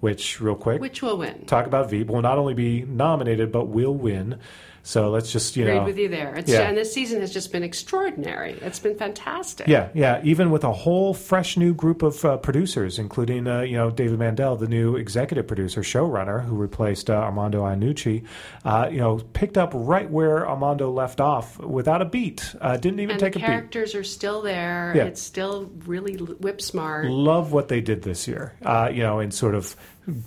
which 0.00 0.40
real 0.40 0.56
quick, 0.56 0.80
Which 0.80 1.02
will 1.02 1.18
win? 1.18 1.44
talk 1.46 1.66
about 1.66 1.90
Veep 1.90 2.08
will 2.08 2.22
not 2.22 2.38
only 2.38 2.54
be 2.54 2.82
nominated 2.82 3.52
but 3.52 3.66
will 3.66 3.94
win. 3.94 4.38
So 4.86 5.08
let's 5.08 5.32
just 5.32 5.56
you 5.56 5.64
Agreed 5.64 5.78
know 5.78 5.84
with 5.84 5.98
you 5.98 6.08
there. 6.10 6.34
It's, 6.36 6.50
Yeah. 6.50 6.68
And 6.68 6.76
this 6.76 6.92
season 6.92 7.22
has 7.22 7.32
just 7.32 7.50
been 7.52 7.62
extraordinary. 7.62 8.52
It's 8.60 8.78
been 8.78 8.96
fantastic. 8.96 9.66
Yeah, 9.66 9.88
yeah. 9.94 10.20
Even 10.22 10.50
with 10.50 10.62
a 10.62 10.72
whole 10.72 11.14
fresh 11.14 11.56
new 11.56 11.72
group 11.72 12.02
of 12.02 12.22
uh, 12.22 12.36
producers, 12.36 12.98
including 12.98 13.46
uh, 13.46 13.62
you 13.62 13.78
know 13.78 13.90
David 13.90 14.18
Mandel, 14.18 14.56
the 14.56 14.68
new 14.68 14.96
executive 14.96 15.46
producer, 15.46 15.80
showrunner, 15.80 16.44
who 16.44 16.54
replaced 16.54 17.08
uh, 17.08 17.14
Armando 17.14 17.62
Iannucci, 17.62 18.26
uh, 18.66 18.88
you 18.92 18.98
know, 18.98 19.16
picked 19.32 19.56
up 19.56 19.70
right 19.72 20.10
where 20.10 20.46
Armando 20.46 20.90
left 20.90 21.18
off 21.18 21.58
without 21.58 22.02
a 22.02 22.04
beat. 22.04 22.54
Uh, 22.60 22.76
didn't 22.76 23.00
even 23.00 23.12
And 23.12 23.20
take 23.20 23.36
a 23.36 23.38
beat. 23.38 23.44
And 23.46 23.52
characters 23.54 23.94
are 23.94 24.04
still 24.04 24.42
there. 24.42 24.92
Yeah. 24.94 25.04
It's 25.04 25.22
still 25.22 25.70
really 25.86 26.16
whip 26.16 26.60
smart. 26.60 27.06
Love 27.06 27.52
what 27.52 27.68
they 27.68 27.80
did 27.80 28.02
this 28.02 28.28
year. 28.28 28.52
Uh, 28.62 28.90
you 28.92 29.02
know, 29.02 29.20
in 29.20 29.30
sort 29.30 29.54
of 29.54 29.74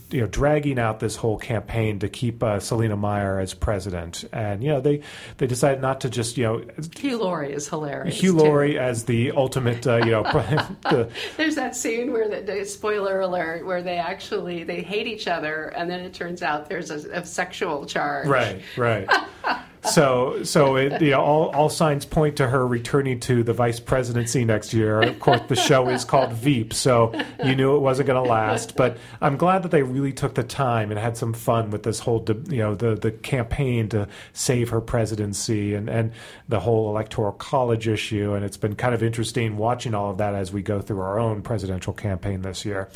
you 0.09 0.21
know 0.21 0.27
dragging 0.27 0.79
out 0.79 0.99
this 0.99 1.15
whole 1.15 1.37
campaign 1.37 1.99
to 1.99 2.09
keep 2.09 2.41
uh, 2.41 2.59
Selina 2.59 2.95
Meyer 2.95 3.39
as 3.39 3.53
president, 3.53 4.25
and 4.31 4.47
you 4.56 4.70
know 4.70 4.82
they 4.82 5.01
they 5.38 5.48
decided 5.48 5.82
not 5.82 6.01
to 6.01 6.10
just 6.10 6.38
you 6.38 6.44
know 6.44 6.63
Hugh 6.98 7.18
Laurie 7.18 7.54
is 7.54 7.68
hilarious. 7.68 8.20
Hugh 8.20 8.32
too. 8.32 8.38
Laurie 8.38 8.80
as 8.80 9.06
the 9.06 9.32
ultimate 9.32 9.86
uh, 9.86 9.98
you 9.98 10.12
know 10.12 10.24
the, 10.84 11.10
There's 11.38 11.56
that 11.56 11.75
scene 11.75 12.12
where 12.12 12.27
the, 12.27 12.42
the 12.42 12.66
spoiler 12.66 13.22
alert 13.22 13.66
where 13.66 13.82
they 13.84 13.98
actually 13.98 14.63
they 14.63 14.82
hate 14.82 15.08
each 15.08 15.27
other 15.27 15.68
and 15.75 15.89
then 15.89 16.01
it 16.01 16.13
turns 16.13 16.42
out 16.42 16.70
there's 16.70 16.92
a, 16.92 17.10
a 17.12 17.25
sexual 17.25 17.86
charge. 17.86 18.27
Right, 18.27 18.62
right. 18.75 19.08
so, 19.91 20.43
so 20.43 20.75
it, 20.75 21.01
you 21.01 21.12
know, 21.12 21.22
all, 21.22 21.50
all 21.50 21.69
signs 21.69 22.05
point 22.05 22.38
to 22.38 22.48
her 22.48 22.65
returning 22.65 23.19
to 23.22 23.43
the 23.43 23.53
vice 23.53 23.79
presidency 23.79 24.43
next 24.46 24.74
year. 24.74 25.01
Of 25.01 25.19
course, 25.19 25.41
the 25.48 25.55
show 25.55 25.89
is 25.89 26.03
called 26.03 26.34
Veep, 26.34 26.74
so 26.74 27.13
you 27.43 27.55
knew 27.55 27.75
it 27.75 27.79
wasn't 27.79 28.07
going 28.07 28.24
to 28.24 28.29
last. 28.29 28.75
But 28.75 28.98
I'm 29.22 29.38
glad 29.38 29.63
that 29.63 29.72
they 29.72 29.84
really 29.84 30.13
took 30.13 30.36
the 30.36 30.43
time 30.43 30.91
and 30.91 31.00
had 31.00 31.17
some 31.17 31.34
fun 31.34 31.72
with 31.72 31.84
this 31.84 32.00
whole, 32.00 32.25
you 32.50 32.57
know, 32.57 32.75
the 32.75 32.96
the 32.96 33.12
campaign 33.12 33.89
to 33.89 34.07
save 34.34 34.69
her 34.69 34.81
presidency 34.81 35.74
and 35.74 35.89
and 35.89 36.12
the 36.50 36.60
whole 36.60 36.89
electoral 36.89 37.31
college 37.34 37.88
issue. 37.88 38.34
And 38.34 38.43
it's 38.43 38.57
been 38.57 38.75
kind 38.75 38.93
of 38.93 39.03
interesting 39.03 39.57
watching 39.57 39.93
all 39.93 40.12
of 40.12 40.17
that 40.17 40.34
as 40.34 40.51
we 40.51 40.62
go 40.62 40.81
through 40.81 41.01
our 41.01 41.19
own 41.19 41.41
presidential 41.41 41.93
campaign 41.93 42.41
this 42.41 42.65
year. 42.65 42.89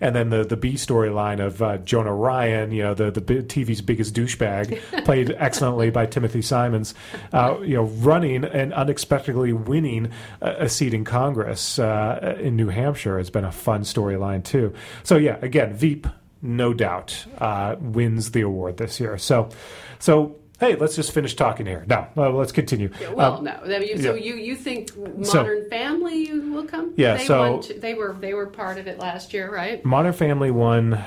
And 0.00 0.14
then 0.14 0.30
the 0.30 0.44
the 0.44 0.56
B 0.56 0.74
storyline 0.74 1.44
of 1.44 1.62
uh, 1.62 1.78
Jonah 1.78 2.14
Ryan, 2.14 2.72
you 2.72 2.82
know, 2.82 2.94
the 2.94 3.10
the 3.10 3.20
TV's 3.20 3.80
biggest 3.80 4.14
douchebag, 4.14 4.80
played 5.04 5.34
excellently 5.38 5.90
by 5.90 6.06
Timothy 6.24 6.40
Simons, 6.40 6.94
uh, 7.34 7.58
you 7.60 7.74
know, 7.74 7.82
running 7.82 8.44
and 8.44 8.72
unexpectedly 8.72 9.52
winning 9.52 10.10
a, 10.40 10.64
a 10.64 10.68
seat 10.70 10.94
in 10.94 11.04
Congress 11.04 11.78
uh, 11.78 12.38
in 12.40 12.56
New 12.56 12.68
Hampshire 12.68 13.18
has 13.18 13.28
been 13.28 13.44
a 13.44 13.52
fun 13.52 13.82
storyline 13.82 14.42
too. 14.42 14.72
So 15.02 15.18
yeah, 15.18 15.36
again, 15.42 15.74
Veep, 15.74 16.06
no 16.40 16.72
doubt, 16.72 17.26
uh, 17.36 17.76
wins 17.78 18.30
the 18.30 18.40
award 18.40 18.78
this 18.78 18.98
year. 19.00 19.18
So, 19.18 19.50
so. 19.98 20.36
Hey, 20.60 20.76
let's 20.76 20.94
just 20.94 21.10
finish 21.10 21.34
talking 21.34 21.66
here. 21.66 21.84
Now, 21.88 22.08
uh, 22.16 22.30
let's 22.30 22.52
continue. 22.52 22.88
Well, 23.12 23.38
Um, 23.38 23.44
no. 23.44 23.50
I 23.64 23.80
mean, 23.80 24.00
so 24.00 24.14
yeah. 24.14 24.22
you 24.22 24.34
you 24.36 24.54
think 24.54 24.88
So- 25.24 25.38
Modern 25.42 25.68
Family 25.68 26.30
will 26.32 26.64
come? 26.64 26.94
Yeah, 26.96 27.16
They 27.16 27.24
so- 27.24 27.60
they 27.80 27.92
were 27.94 28.14
they 28.18 28.34
were 28.34 28.46
part 28.46 28.78
of 28.78 28.86
it 28.86 29.00
last 29.00 29.34
year, 29.34 29.52
right? 29.52 29.84
Modern 29.84 30.12
Family 30.12 30.52
won 30.52 31.02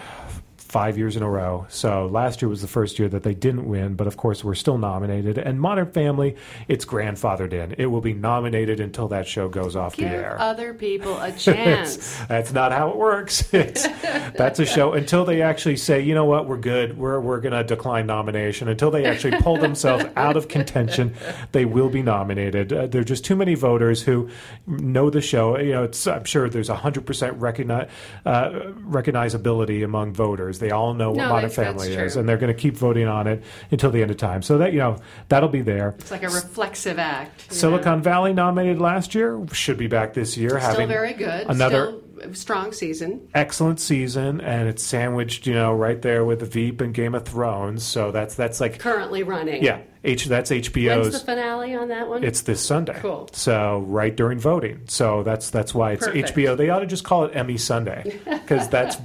five 0.69 0.97
years 0.97 1.15
in 1.15 1.24
a 1.24 1.29
row. 1.29 1.65
So 1.69 2.07
last 2.07 2.41
year 2.41 2.50
was 2.50 2.62
the 2.62 2.67
first 2.67 3.00
year 3.00 3.07
that 3.09 3.24
they 3.24 3.33
didn't 3.33 3.67
win, 3.67 3.95
but 3.95 4.07
of 4.07 4.17
course 4.17 4.43
we're 4.43 4.55
still 4.55 4.77
nominated. 4.77 5.38
And 5.38 5.59
Modern 5.62 5.91
Family, 5.91 6.36
it's 6.67 6.86
grandfathered 6.86 7.53
in. 7.53 7.74
It 7.77 7.88
will 7.88 8.01
be 8.01 8.13
nominated 8.13 8.79
until 8.79 9.07
that 9.09 9.27
show 9.27 9.47
goes 9.50 9.75
off 9.75 9.95
Give 9.95 10.09
the 10.09 10.15
air. 10.15 10.36
other 10.39 10.74
people 10.74 11.17
a 11.19 11.31
chance. 11.38 12.17
That's 12.27 12.51
not 12.53 12.71
how 12.71 12.89
it 12.89 12.97
works. 12.97 13.41
That's 13.51 14.59
a 14.59 14.65
show 14.65 14.93
until 14.93 15.25
they 15.25 15.41
actually 15.41 15.77
say, 15.77 16.01
you 16.01 16.13
know 16.13 16.25
what, 16.25 16.47
we're 16.47 16.57
good. 16.57 16.97
We're 16.97 17.19
we're 17.19 17.39
going 17.39 17.53
to 17.53 17.63
decline 17.63 18.05
nomination. 18.05 18.67
Until 18.67 18.91
they 18.91 19.05
actually 19.05 19.38
pull 19.41 19.57
themselves 19.57 20.05
out 20.15 20.38
of 20.38 20.47
contention, 20.47 21.15
they 21.51 21.65
will 21.65 21.89
be 21.89 22.01
nominated. 22.01 22.71
Uh, 22.74 22.88
there 22.88 23.01
are 23.01 23.05
just 23.05 23.25
too 23.25 23.36
many 23.36 23.55
voters 23.55 24.01
who 24.03 24.29
know 24.65 25.09
the 25.09 25.21
show. 25.21 25.57
You 25.57 25.71
know, 25.71 25.83
it's, 25.83 26.05
I'm 26.07 26.25
sure 26.25 26.50
there's 26.50 26.67
hundred 26.69 27.05
percent 27.05 27.39
recogni- 27.39 27.88
uh, 28.25 28.50
recognizability 28.89 29.83
among 29.83 30.13
voters. 30.13 30.56
They 30.59 30.71
all 30.71 30.93
know 30.93 31.09
what 31.11 31.17
No, 31.17 31.29
Modern 31.29 31.49
that's- 31.49 31.55
that's 31.55 31.83
Family 31.83 31.95
is, 32.05 32.15
and 32.15 32.27
they're 32.27 32.37
going 32.37 32.53
to 32.53 32.59
keep 32.59 32.75
voting 32.77 33.07
on 33.07 33.27
it 33.27 33.43
until 33.71 33.91
the 33.91 34.01
end 34.01 34.11
of 34.11 34.17
time. 34.17 34.41
So 34.41 34.57
that 34.59 34.73
you 34.73 34.79
know 34.79 34.97
that'll 35.29 35.49
be 35.49 35.61
there. 35.61 35.95
It's 35.99 36.11
like 36.11 36.23
a 36.23 36.29
reflexive 36.29 36.99
act. 36.99 37.51
Silicon 37.53 37.99
know. 37.99 38.03
Valley 38.03 38.33
nominated 38.33 38.79
last 38.79 39.15
year 39.15 39.39
should 39.51 39.77
be 39.77 39.87
back 39.87 40.13
this 40.13 40.37
year. 40.37 40.49
Still 40.49 40.59
having 40.61 40.87
very 40.87 41.13
good. 41.13 41.47
Another 41.47 41.85
Still 42.17 42.33
strong 42.33 42.71
season. 42.71 43.27
excellent 43.35 43.79
season, 43.79 44.41
and 44.41 44.67
it's 44.67 44.81
sandwiched, 44.83 45.45
you 45.45 45.53
know, 45.53 45.71
right 45.73 46.01
there 46.01 46.25
with 46.25 46.39
the 46.39 46.45
Veep 46.47 46.81
and 46.81 46.93
Game 46.93 47.13
of 47.13 47.25
Thrones. 47.25 47.83
So 47.83 48.11
that's 48.11 48.33
that's 48.35 48.59
like, 48.59 48.79
Currently 48.79 49.21
running. 49.23 49.63
yeah, 49.63 49.81
H 50.04 50.25
that's 50.25 50.50
When's 50.51 50.70
HBO's. 50.70 51.12
the 51.20 51.25
finale 51.25 51.75
on 51.75 51.88
that 51.89 52.08
one? 52.08 52.24
it's 52.24 52.42
this 52.42 52.62
Sunday. 52.66 52.98
Cool. 53.00 53.30
So 53.34 53.80
right 53.88 54.16
during 54.16 54.39
voting. 54.39 54.82
So 54.88 55.24
that's 55.24 55.50
that's 55.50 55.74
why 55.74 55.94
it's 55.94 56.06
Perfect. 56.06 56.36
HBO. 56.36 56.56
They 56.58 56.70
ought 56.70 56.80
to 56.80 56.86
just 56.88 57.04
call 57.04 57.25
it 57.25 57.36
Emmy 57.36 57.58
Sunday 57.58 58.20
because 58.25 58.68
that's 58.70 58.98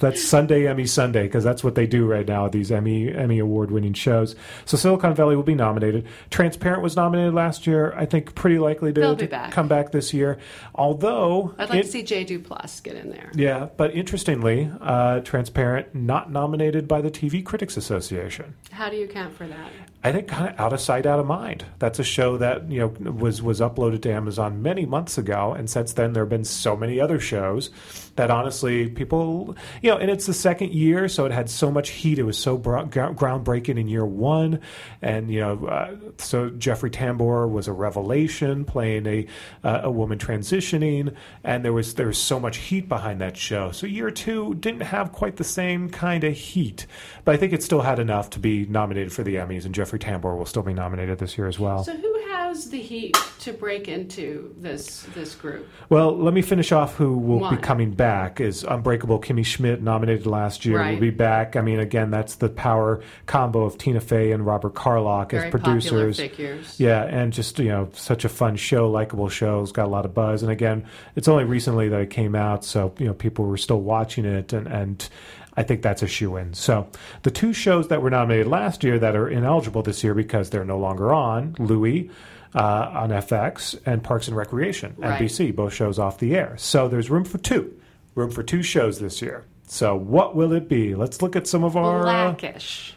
that's 0.00 0.22
Sunday 0.22 0.66
Emmy 0.66 0.86
Sunday 0.86 1.22
because 1.22 1.44
that's 1.44 1.62
what 1.64 1.76
they 1.76 1.86
do 1.86 2.04
right 2.06 2.26
now. 2.26 2.48
These 2.48 2.70
Emmy 2.72 3.12
Emmy 3.14 3.38
award 3.38 3.70
winning 3.70 3.92
shows. 3.94 4.34
So 4.64 4.76
Silicon 4.76 5.14
Valley 5.14 5.36
will 5.36 5.42
be 5.44 5.54
nominated. 5.54 6.06
Transparent 6.30 6.82
was 6.82 6.96
nominated 6.96 7.32
last 7.32 7.66
year. 7.66 7.94
I 7.96 8.04
think 8.04 8.34
pretty 8.34 8.58
likely 8.58 8.92
to, 8.92 9.14
to 9.16 9.26
back. 9.26 9.52
come 9.52 9.68
back 9.68 9.92
this 9.92 10.12
year. 10.12 10.38
Although 10.74 11.54
I'd 11.58 11.70
like 11.70 11.78
it- 11.80 11.82
to 11.84 11.88
see 11.88 12.02
Jay 12.02 12.24
Duplass 12.24 12.82
get 12.82 12.96
in 12.96 13.10
there. 13.10 13.30
yeah, 13.34 13.68
but 13.76 13.94
interestingly, 13.94 14.70
uh, 14.80 15.20
Transparent 15.20 15.94
not 15.94 16.30
nominated 16.30 16.86
by 16.88 17.00
the 17.00 17.10
TV 17.10 17.42
Critics 17.44 17.76
Association. 17.76 18.54
How 18.72 18.90
do 18.90 18.96
you 18.96 19.04
account 19.04 19.34
for 19.36 19.46
that? 19.46 19.70
I 20.04 20.12
think 20.12 20.28
kind 20.28 20.50
of 20.50 20.60
out 20.60 20.74
of 20.74 20.80
sight, 20.82 21.06
out 21.06 21.18
of 21.18 21.26
mind. 21.26 21.64
That's 21.78 21.98
a 21.98 22.04
show 22.04 22.36
that 22.36 22.70
you 22.70 22.78
know 22.78 23.12
was 23.12 23.40
was 23.40 23.60
uploaded 23.60 24.02
to 24.02 24.12
Amazon 24.12 24.60
many 24.60 24.84
months 24.84 25.16
ago, 25.16 25.54
and 25.54 25.68
since 25.68 25.94
then 25.94 26.12
there 26.12 26.24
have 26.24 26.30
been 26.30 26.44
so 26.44 26.76
many 26.76 27.00
other 27.00 27.18
shows 27.18 27.70
that 28.16 28.30
honestly 28.30 28.88
people 28.88 29.56
you 29.82 29.90
know, 29.90 29.96
and 29.96 30.10
it's 30.10 30.26
the 30.26 30.34
second 30.34 30.72
year, 30.72 31.08
so 31.08 31.24
it 31.24 31.32
had 31.32 31.50
so 31.50 31.70
much 31.70 31.90
heat. 31.90 32.18
It 32.18 32.22
was 32.22 32.38
so 32.38 32.56
bro- 32.56 32.86
groundbreaking 32.86 33.78
in 33.78 33.88
year 33.88 34.04
one, 34.04 34.60
and 35.02 35.30
you 35.30 35.40
know, 35.40 35.66
uh, 35.66 35.96
so 36.18 36.50
Jeffrey 36.50 36.90
Tambor 36.90 37.50
was 37.50 37.68
a 37.68 37.72
revelation 37.72 38.64
playing 38.64 39.06
a 39.06 39.26
uh, 39.62 39.80
a 39.84 39.90
woman 39.90 40.18
transitioning, 40.18 41.14
and 41.42 41.64
there 41.64 41.72
was 41.72 41.94
there 41.94 42.06
was 42.06 42.18
so 42.18 42.38
much 42.38 42.58
heat 42.58 42.88
behind 42.88 43.20
that 43.20 43.36
show. 43.36 43.70
So 43.72 43.86
year 43.86 44.10
two 44.10 44.54
didn't 44.54 44.82
have 44.82 45.12
quite 45.12 45.36
the 45.36 45.44
same 45.44 45.90
kind 45.90 46.24
of 46.24 46.34
heat, 46.34 46.86
but 47.24 47.34
I 47.34 47.38
think 47.38 47.52
it 47.52 47.62
still 47.62 47.82
had 47.82 47.98
enough 47.98 48.30
to 48.30 48.38
be 48.38 48.66
nominated 48.66 49.12
for 49.12 49.22
the 49.22 49.36
Emmys, 49.36 49.64
and 49.64 49.74
Jeffrey 49.74 49.98
Tambor 49.98 50.36
will 50.36 50.46
still 50.46 50.62
be 50.62 50.74
nominated 50.74 51.18
this 51.18 51.36
year 51.36 51.46
as 51.46 51.58
well. 51.58 51.84
So 51.84 51.96
who 51.96 52.13
has 52.34 52.70
the 52.70 52.80
heat 52.80 53.16
to 53.40 53.52
break 53.52 53.88
into 53.88 54.54
this 54.58 55.02
this 55.14 55.34
group? 55.34 55.68
Well, 55.88 56.16
let 56.16 56.34
me 56.34 56.42
finish 56.42 56.72
off 56.72 56.96
who 56.96 57.16
will 57.16 57.40
One. 57.40 57.54
be 57.56 57.60
coming 57.62 57.92
back. 57.92 58.40
Is 58.40 58.64
Unbreakable 58.64 59.20
Kimmy 59.20 59.44
Schmidt 59.44 59.82
nominated 59.82 60.26
last 60.26 60.64
year 60.64 60.78
Right. 60.78 60.94
will 60.94 61.00
be 61.00 61.10
back. 61.10 61.56
I 61.56 61.60
mean, 61.60 61.78
again, 61.80 62.10
that's 62.10 62.36
the 62.36 62.48
power 62.48 63.00
combo 63.26 63.62
of 63.64 63.78
Tina 63.78 64.00
Fey 64.00 64.32
and 64.32 64.44
Robert 64.44 64.74
Carlock 64.74 65.30
Very 65.30 65.44
as 65.46 65.50
producers. 65.50 66.16
figures. 66.18 66.78
Yeah, 66.80 67.04
and 67.04 67.32
just 67.32 67.58
you 67.58 67.68
know, 67.68 67.88
such 67.92 68.24
a 68.24 68.28
fun 68.28 68.56
show, 68.56 68.90
likable 68.90 69.28
show. 69.28 69.60
It's 69.62 69.72
got 69.72 69.86
a 69.86 69.90
lot 69.90 70.04
of 70.04 70.14
buzz. 70.14 70.42
And 70.42 70.50
again, 70.50 70.84
it's 71.16 71.28
only 71.28 71.44
recently 71.44 71.88
that 71.88 72.00
it 72.00 72.10
came 72.10 72.34
out, 72.34 72.64
so 72.64 72.92
you 72.98 73.06
know, 73.06 73.14
people 73.14 73.44
were 73.44 73.56
still 73.56 73.80
watching 73.80 74.24
it, 74.24 74.52
and 74.52 74.66
and 74.66 75.08
I 75.56 75.62
think 75.62 75.82
that's 75.82 76.02
a 76.02 76.06
shoo 76.08 76.36
in. 76.36 76.54
So 76.54 76.88
the 77.22 77.30
two 77.30 77.52
shows 77.52 77.88
that 77.88 78.02
were 78.02 78.10
nominated 78.10 78.46
last 78.48 78.82
year 78.84 78.98
that 78.98 79.14
are 79.16 79.28
ineligible 79.28 79.82
this 79.82 80.02
year 80.02 80.14
because 80.14 80.50
they're 80.50 80.64
no 80.64 80.78
longer 80.78 81.12
on, 81.14 81.54
Louie. 81.58 82.10
Uh, 82.56 82.88
on 82.94 83.10
FX 83.10 83.76
and 83.84 84.00
Parks 84.04 84.28
and 84.28 84.36
Recreation, 84.36 84.94
Right. 84.96 85.20
NBC, 85.20 85.52
both 85.56 85.74
shows 85.74 85.98
off 85.98 86.18
the 86.18 86.36
air. 86.36 86.54
So 86.56 86.86
there's 86.86 87.10
room 87.10 87.24
for 87.24 87.38
two, 87.38 87.74
room 88.14 88.30
for 88.30 88.44
two 88.44 88.62
shows 88.62 89.00
this 89.00 89.20
year. 89.20 89.44
So 89.66 89.96
what 89.96 90.36
will 90.36 90.52
it 90.52 90.68
be? 90.68 90.94
Let's 90.94 91.20
look 91.20 91.34
at 91.34 91.48
some 91.48 91.64
of 91.64 91.76
our. 91.76 92.02
uh, 92.06 92.30
Blackish. 92.30 92.94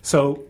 so, 0.00 0.44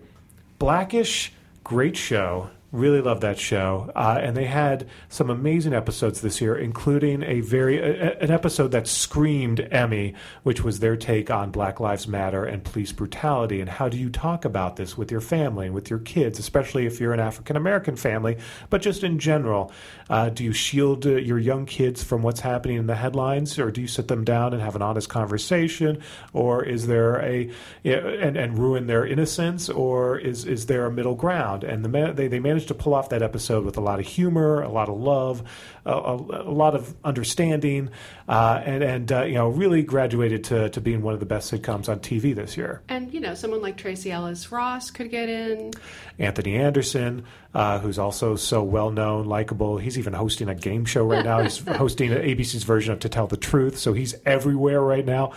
Blackish, 0.58 1.32
great 1.64 1.96
show. 1.96 2.50
Really 2.74 3.00
love 3.00 3.20
that 3.20 3.38
show, 3.38 3.92
uh, 3.94 4.18
and 4.20 4.36
they 4.36 4.46
had 4.46 4.88
some 5.08 5.30
amazing 5.30 5.74
episodes 5.74 6.22
this 6.22 6.40
year, 6.40 6.56
including 6.56 7.22
a 7.22 7.38
very 7.38 7.78
a, 7.78 8.18
an 8.18 8.32
episode 8.32 8.72
that 8.72 8.88
screamed 8.88 9.60
Emmy, 9.70 10.14
which 10.42 10.64
was 10.64 10.80
their 10.80 10.96
take 10.96 11.30
on 11.30 11.52
Black 11.52 11.78
Lives 11.78 12.08
Matter 12.08 12.44
and 12.44 12.64
police 12.64 12.90
brutality, 12.90 13.60
and 13.60 13.70
how 13.70 13.88
do 13.88 13.96
you 13.96 14.10
talk 14.10 14.44
about 14.44 14.74
this 14.74 14.98
with 14.98 15.12
your 15.12 15.20
family 15.20 15.66
and 15.66 15.74
with 15.74 15.88
your 15.88 16.00
kids, 16.00 16.40
especially 16.40 16.84
if 16.84 16.98
you're 16.98 17.12
an 17.12 17.20
African 17.20 17.54
American 17.54 17.94
family, 17.94 18.38
but 18.70 18.82
just 18.82 19.04
in 19.04 19.20
general, 19.20 19.70
uh, 20.10 20.30
do 20.30 20.42
you 20.42 20.52
shield 20.52 21.06
uh, 21.06 21.10
your 21.10 21.38
young 21.38 21.66
kids 21.66 22.02
from 22.02 22.24
what's 22.24 22.40
happening 22.40 22.76
in 22.76 22.88
the 22.88 22.96
headlines, 22.96 23.56
or 23.56 23.70
do 23.70 23.82
you 23.82 23.86
sit 23.86 24.08
them 24.08 24.24
down 24.24 24.52
and 24.52 24.60
have 24.60 24.74
an 24.74 24.82
honest 24.82 25.08
conversation, 25.08 26.02
or 26.32 26.64
is 26.64 26.88
there 26.88 27.20
a 27.22 27.48
and 27.84 28.36
and 28.36 28.58
ruin 28.58 28.88
their 28.88 29.06
innocence, 29.06 29.68
or 29.68 30.18
is 30.18 30.44
is 30.44 30.66
there 30.66 30.86
a 30.86 30.90
middle 30.90 31.14
ground? 31.14 31.62
And 31.62 31.84
the 31.84 32.12
they 32.12 32.26
they 32.26 32.40
managed 32.64 32.78
to 32.78 32.82
pull 32.82 32.94
off 32.94 33.10
that 33.10 33.22
episode 33.22 33.62
with 33.64 33.76
a 33.76 33.80
lot 33.80 34.00
of 34.00 34.06
humor, 34.06 34.62
a 34.62 34.70
lot 34.70 34.88
of 34.88 34.96
love, 34.98 35.42
a, 35.86 35.92
a, 35.92 36.16
a 36.16 36.52
lot 36.52 36.74
of 36.74 36.94
understanding, 37.04 37.90
uh, 38.28 38.62
and 38.64 38.82
and 38.82 39.12
uh, 39.12 39.22
you 39.24 39.34
know 39.34 39.48
really 39.48 39.82
graduated 39.82 40.44
to 40.44 40.70
to 40.70 40.80
being 40.80 41.02
one 41.02 41.14
of 41.14 41.20
the 41.20 41.26
best 41.26 41.52
sitcoms 41.52 41.88
on 41.88 42.00
TV 42.00 42.34
this 42.34 42.56
year. 42.56 42.82
And 42.88 43.12
you 43.12 43.20
know, 43.20 43.34
someone 43.34 43.62
like 43.62 43.76
Tracee 43.76 44.10
Ellis 44.10 44.50
Ross 44.50 44.90
could 44.90 45.10
get 45.10 45.28
in. 45.28 45.72
Anthony 46.18 46.56
Anderson, 46.56 47.24
uh, 47.54 47.80
who's 47.80 47.98
also 47.98 48.36
so 48.36 48.62
well 48.62 48.90
known, 48.90 49.26
likable. 49.26 49.78
He's 49.78 49.98
even 49.98 50.12
hosting 50.12 50.48
a 50.48 50.54
game 50.54 50.84
show 50.84 51.04
right 51.04 51.24
now. 51.24 51.42
He's 51.42 51.58
hosting 51.66 52.10
ABC's 52.10 52.64
version 52.64 52.92
of 52.92 53.00
To 53.00 53.08
Tell 53.08 53.26
the 53.26 53.36
Truth, 53.36 53.78
so 53.78 53.92
he's 53.92 54.14
everywhere 54.24 54.80
right 54.80 55.04
now. 55.04 55.32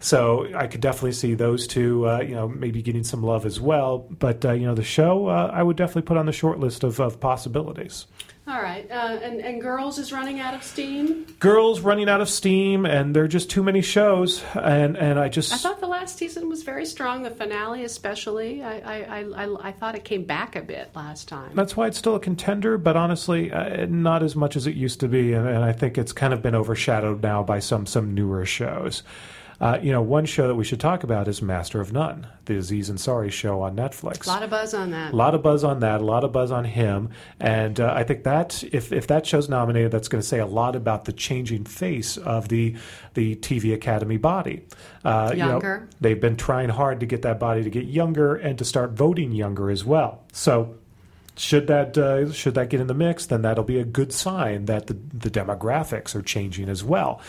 So 0.00 0.48
I 0.54 0.66
could 0.66 0.80
definitely 0.80 1.12
see 1.12 1.34
those 1.34 1.66
two, 1.66 2.08
uh, 2.08 2.20
you 2.20 2.34
know, 2.34 2.48
maybe 2.48 2.82
getting 2.82 3.04
some 3.04 3.22
love 3.22 3.46
as 3.46 3.60
well. 3.60 4.06
But 4.10 4.44
uh, 4.44 4.52
you 4.52 4.66
know, 4.66 4.74
the 4.74 4.82
show 4.82 5.28
uh, 5.28 5.50
I 5.52 5.62
would 5.62 5.76
definitely 5.76 6.02
put 6.02 6.16
on 6.16 6.26
the 6.26 6.32
short 6.32 6.58
list 6.58 6.82
of, 6.82 6.98
of 6.98 7.20
possibilities. 7.20 8.06
All 8.52 8.60
right, 8.60 8.86
uh, 8.90 9.18
and 9.22 9.40
and 9.40 9.62
Girls 9.62 9.98
is 9.98 10.12
running 10.12 10.38
out 10.38 10.52
of 10.52 10.62
steam. 10.62 11.24
Girls 11.40 11.80
running 11.80 12.10
out 12.10 12.20
of 12.20 12.28
steam, 12.28 12.84
and 12.84 13.16
there 13.16 13.24
are 13.24 13.28
just 13.28 13.48
too 13.48 13.62
many 13.62 13.80
shows, 13.80 14.44
and 14.52 14.94
and 14.98 15.18
I 15.18 15.30
just 15.30 15.54
I 15.54 15.56
thought 15.56 15.80
the 15.80 15.86
last 15.86 16.18
season 16.18 16.50
was 16.50 16.62
very 16.62 16.84
strong. 16.84 17.22
The 17.22 17.30
finale, 17.30 17.84
especially, 17.84 18.62
I 18.62 18.80
I, 18.80 19.22
I, 19.22 19.68
I, 19.68 19.72
thought 19.72 19.94
it 19.94 20.04
came 20.04 20.24
back 20.24 20.54
a 20.54 20.60
bit 20.60 20.90
last 20.94 21.28
time. 21.28 21.52
That's 21.54 21.78
why 21.78 21.86
it's 21.86 21.96
still 21.96 22.14
a 22.14 22.20
contender, 22.20 22.76
but 22.76 22.94
honestly, 22.94 23.50
uh, 23.50 23.86
not 23.86 24.22
as 24.22 24.36
much 24.36 24.54
as 24.54 24.66
it 24.66 24.74
used 24.74 25.00
to 25.00 25.08
be, 25.08 25.32
and, 25.32 25.48
and 25.48 25.64
I 25.64 25.72
think 25.72 25.96
it's 25.96 26.12
kind 26.12 26.34
of 26.34 26.42
been 26.42 26.54
overshadowed 26.54 27.22
now 27.22 27.42
by 27.42 27.58
some 27.58 27.86
some 27.86 28.12
newer 28.12 28.44
shows. 28.44 29.02
Uh, 29.62 29.78
you 29.80 29.92
know, 29.92 30.02
one 30.02 30.26
show 30.26 30.48
that 30.48 30.56
we 30.56 30.64
should 30.64 30.80
talk 30.80 31.04
about 31.04 31.28
is 31.28 31.40
Master 31.40 31.80
of 31.80 31.92
None, 31.92 32.26
the 32.46 32.56
Aziz 32.56 32.90
Ansari 32.90 33.30
show 33.30 33.62
on 33.62 33.76
Netflix. 33.76 34.26
A 34.26 34.30
lot 34.30 34.42
of 34.42 34.50
buzz 34.50 34.74
on 34.74 34.90
that. 34.90 35.12
A 35.12 35.16
lot 35.16 35.36
of 35.36 35.42
buzz 35.44 35.62
on 35.62 35.78
that, 35.78 36.00
a 36.00 36.04
lot 36.04 36.24
of 36.24 36.32
buzz 36.32 36.50
on 36.50 36.64
him, 36.64 37.10
and 37.38 37.78
uh, 37.78 37.92
I 37.94 38.02
think 38.02 38.24
that 38.24 38.64
if 38.72 38.92
if 38.92 39.06
that 39.06 39.24
show's 39.24 39.48
nominated, 39.48 39.92
that's 39.92 40.08
going 40.08 40.20
to 40.20 40.26
say 40.26 40.40
a 40.40 40.46
lot 40.46 40.74
about 40.74 41.04
the 41.04 41.12
changing 41.12 41.64
face 41.64 42.16
of 42.16 42.48
the 42.48 42.74
the 43.14 43.36
TV 43.36 43.72
Academy 43.72 44.16
body. 44.16 44.66
Uh, 45.04 45.30
you 45.32 45.38
know, 45.38 45.50
Younger. 45.50 45.88
they've 46.00 46.20
been 46.20 46.36
trying 46.36 46.70
hard 46.70 46.98
to 46.98 47.06
get 47.06 47.22
that 47.22 47.38
body 47.38 47.62
to 47.62 47.70
get 47.70 47.84
younger 47.84 48.34
and 48.34 48.58
to 48.58 48.64
start 48.64 48.90
voting 48.90 49.30
younger 49.30 49.70
as 49.70 49.84
well. 49.84 50.24
So 50.32 50.74
should 51.36 51.66
that 51.68 51.96
uh, 51.96 52.30
should 52.32 52.54
that 52.54 52.68
get 52.68 52.80
in 52.80 52.86
the 52.86 52.94
mix, 52.94 53.26
then 53.26 53.42
that'll 53.42 53.64
be 53.64 53.78
a 53.78 53.84
good 53.84 54.12
sign 54.12 54.66
that 54.66 54.86
the, 54.86 54.94
the 54.94 55.30
demographics 55.30 56.14
are 56.14 56.22
changing 56.22 56.68
as 56.68 56.84
well. 56.84 57.20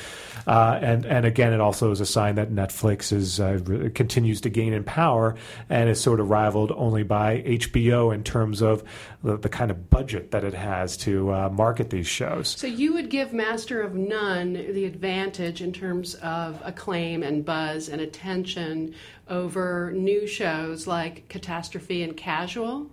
Uh, 0.45 0.77
and 0.81 1.05
and 1.05 1.25
again, 1.25 1.53
it 1.53 1.61
also 1.61 1.91
is 1.91 2.01
a 2.01 2.05
sign 2.05 2.35
that 2.35 2.51
Netflix 2.51 3.13
is 3.13 3.39
uh, 3.39 3.59
continues 3.95 4.41
to 4.41 4.49
gain 4.49 4.73
in 4.73 4.83
power 4.83 5.35
and 5.69 5.89
is 5.89 6.01
sort 6.01 6.19
of 6.19 6.29
rivaled 6.29 6.71
only 6.75 7.03
by 7.03 7.41
HBO 7.43 8.13
in 8.13 8.23
terms 8.23 8.61
of 8.61 8.83
the, 9.23 9.37
the 9.37 9.49
kind 9.49 9.71
of 9.71 9.89
budget 9.89 10.31
that 10.31 10.43
it 10.43 10.53
has 10.53 10.97
to 10.97 11.31
uh, 11.31 11.49
market 11.49 11.89
these 11.89 12.07
shows. 12.07 12.49
So 12.49 12.67
you 12.67 12.93
would 12.93 13.09
give 13.09 13.31
Master 13.31 13.81
of 13.81 13.95
None 13.95 14.53
the 14.53 14.85
advantage 14.85 15.61
in 15.61 15.71
terms 15.71 16.15
of 16.15 16.61
acclaim 16.63 17.23
and 17.23 17.45
buzz 17.45 17.87
and 17.87 18.01
attention 18.01 18.95
over 19.29 19.91
new 19.93 20.27
shows 20.27 20.87
like 20.87 21.29
Catastrophe 21.29 22.03
and 22.03 22.17
Casual. 22.17 22.89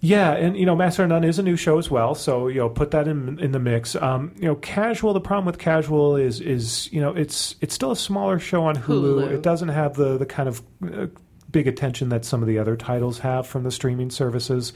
Yeah, 0.00 0.32
and 0.32 0.56
you 0.56 0.66
know, 0.66 0.76
Master 0.76 1.04
of 1.04 1.08
None 1.08 1.24
is 1.24 1.38
a 1.38 1.42
new 1.42 1.56
show 1.56 1.78
as 1.78 1.90
well, 1.90 2.14
so 2.14 2.48
you 2.48 2.58
know, 2.58 2.68
put 2.68 2.90
that 2.90 3.08
in 3.08 3.38
in 3.38 3.52
the 3.52 3.58
mix. 3.58 3.96
Um, 3.96 4.32
you 4.36 4.44
know, 4.44 4.56
Casual. 4.56 5.14
The 5.14 5.20
problem 5.20 5.46
with 5.46 5.58
Casual 5.58 6.16
is 6.16 6.40
is 6.40 6.92
you 6.92 7.00
know, 7.00 7.14
it's 7.14 7.56
it's 7.60 7.74
still 7.74 7.92
a 7.92 7.96
smaller 7.96 8.38
show 8.38 8.64
on 8.64 8.76
Hulu. 8.76 9.26
Hulu. 9.26 9.32
It 9.32 9.42
doesn't 9.42 9.70
have 9.70 9.94
the 9.94 10.18
the 10.18 10.26
kind 10.26 10.48
of 10.48 10.62
uh, 10.84 11.06
big 11.56 11.66
attention 11.66 12.10
that 12.10 12.22
some 12.22 12.42
of 12.42 12.48
the 12.48 12.58
other 12.58 12.76
titles 12.76 13.20
have 13.20 13.46
from 13.46 13.62
the 13.62 13.70
streaming 13.70 14.10
services. 14.10 14.74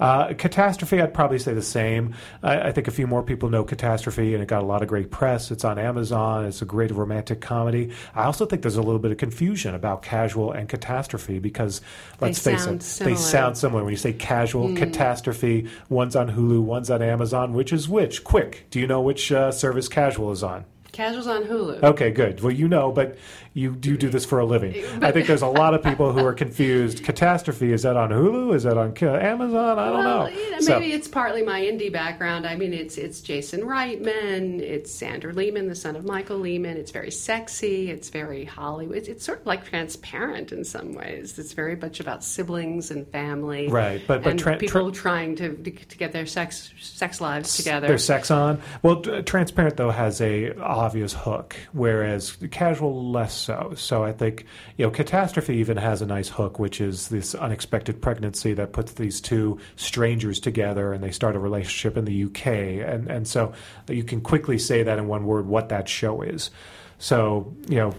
Uh, 0.00 0.32
Catastrophe, 0.32 0.98
I'd 0.98 1.12
probably 1.12 1.38
say 1.38 1.52
the 1.52 1.60
same. 1.60 2.14
I, 2.42 2.68
I 2.68 2.72
think 2.72 2.88
a 2.88 2.90
few 2.90 3.06
more 3.06 3.22
people 3.22 3.50
know 3.50 3.64
Catastrophe, 3.64 4.32
and 4.32 4.42
it 4.42 4.46
got 4.46 4.62
a 4.62 4.64
lot 4.64 4.80
of 4.80 4.88
great 4.88 5.10
press. 5.10 5.50
It's 5.50 5.62
on 5.62 5.78
Amazon. 5.78 6.46
It's 6.46 6.62
a 6.62 6.64
great 6.64 6.90
romantic 6.90 7.42
comedy. 7.42 7.92
I 8.14 8.24
also 8.24 8.46
think 8.46 8.62
there's 8.62 8.76
a 8.78 8.82
little 8.82 8.98
bit 8.98 9.10
of 9.10 9.18
confusion 9.18 9.74
about 9.74 10.00
Casual 10.00 10.52
and 10.52 10.70
Catastrophe 10.70 11.38
because 11.38 11.82
let's 12.22 12.38
face 12.38 12.64
it, 12.64 12.82
similar. 12.82 13.14
they 13.14 13.20
sound 13.20 13.58
similar. 13.58 13.84
When 13.84 13.92
you 13.92 13.98
say 13.98 14.14
Casual, 14.14 14.74
Catastrophe, 14.74 15.68
one's 15.90 16.16
on 16.16 16.30
Hulu, 16.30 16.62
one's 16.62 16.88
on 16.88 17.02
Amazon. 17.02 17.52
Which 17.52 17.74
is 17.74 17.90
which? 17.90 18.24
Quick, 18.24 18.68
do 18.70 18.80
you 18.80 18.86
know 18.86 19.02
which 19.02 19.30
uh, 19.30 19.52
service 19.52 19.86
Casual 19.86 20.32
is 20.32 20.42
on? 20.42 20.64
Casual's 20.92 21.26
on 21.26 21.44
Hulu. 21.44 21.82
Okay, 21.82 22.10
good. 22.10 22.42
Well, 22.42 22.52
you 22.52 22.68
know, 22.68 22.92
but 22.92 23.16
you 23.54 23.74
do 23.74 23.96
do 23.96 24.10
this 24.10 24.26
for 24.26 24.38
a 24.40 24.44
living. 24.44 24.74
I 25.02 25.10
think 25.10 25.26
there's 25.26 25.40
a 25.42 25.46
lot 25.46 25.72
of 25.72 25.82
people 25.82 26.12
who 26.12 26.24
are 26.24 26.34
confused. 26.34 27.02
Catastrophe 27.02 27.72
is 27.72 27.82
that 27.82 27.96
on 27.96 28.10
Hulu? 28.10 28.54
Is 28.54 28.64
that 28.64 28.76
on 28.76 28.94
Amazon? 28.98 29.78
I 29.78 29.86
don't 29.86 29.98
Well, 30.04 30.28
know. 30.30 30.60
So- 30.60 30.78
maybe 30.78 30.92
it's 30.92 31.08
partly 31.08 31.42
my 31.42 31.60
indie 31.62 31.90
background. 31.92 32.46
I 32.46 32.56
mean, 32.56 32.74
it's 32.74 32.98
it's 32.98 33.20
Jason 33.22 33.62
Reitman, 33.62 34.60
it's 34.60 34.94
Zander 34.94 35.34
Lehmann, 35.34 35.66
the 35.66 35.74
son 35.74 35.96
of 35.96 36.04
Michael 36.04 36.38
Lehmann. 36.38 36.76
It's 36.76 36.90
very 36.90 37.10
sexy. 37.10 37.90
It's 37.90 38.10
very 38.10 38.44
Hollywood. 38.44 38.98
It's, 38.98 39.08
it's 39.08 39.24
sort 39.24 39.40
of 39.40 39.46
like 39.46 39.64
transparent 39.64 40.52
in 40.52 40.62
some 40.64 40.92
ways. 40.92 41.38
It's 41.38 41.52
very 41.54 41.76
much 41.76 42.00
about 42.00 42.22
siblings 42.22 42.90
and 42.90 43.06
family, 43.08 43.68
Right, 43.68 44.02
but- 44.06 44.22
but 44.22 44.38
tra- 44.38 44.56
people 44.58 44.92
tra- 44.92 45.00
trying 45.02 45.36
to 45.36 45.54
to 45.54 45.96
get 45.98 46.12
their 46.12 46.26
sex 46.26 46.70
sex 46.80 47.20
lives 47.20 47.56
together. 47.56 47.86
There's 47.86 48.04
sex 48.04 48.30
on. 48.30 48.60
Well, 48.82 49.00
Transparent 49.00 49.76
though 49.78 49.90
has 49.90 50.20
a 50.20 50.52
obvious 50.82 51.12
hook, 51.12 51.56
whereas 51.72 52.36
Casual 52.50 53.10
less 53.10 53.32
so. 53.32 53.72
So 53.76 54.02
I 54.02 54.12
think 54.12 54.46
you 54.76 54.84
know 54.84 54.90
Catastrophe 54.90 55.54
even 55.56 55.76
has 55.76 56.02
a 56.02 56.06
nice 56.06 56.28
hook, 56.28 56.58
which 56.58 56.80
is 56.80 57.08
this 57.08 57.34
unexpected 57.34 58.02
pregnancy 58.02 58.52
that 58.54 58.72
puts 58.72 58.92
these 58.92 59.20
two 59.20 59.60
strangers 59.76 60.40
together 60.40 60.92
and 60.92 61.02
they 61.02 61.12
start 61.12 61.36
a 61.36 61.38
relationship 61.38 61.96
in 61.96 62.04
the 62.04 62.24
UK, 62.24 62.46
and 62.46 63.08
and 63.08 63.28
so 63.28 63.52
you 63.88 64.02
can 64.02 64.20
quickly 64.20 64.58
say 64.58 64.82
that 64.82 64.98
in 64.98 65.06
one 65.06 65.24
word 65.24 65.46
what 65.46 65.68
that 65.68 65.88
show 65.88 66.22
is. 66.22 66.50
So 66.98 67.54
you 67.68 67.76
know. 67.76 67.94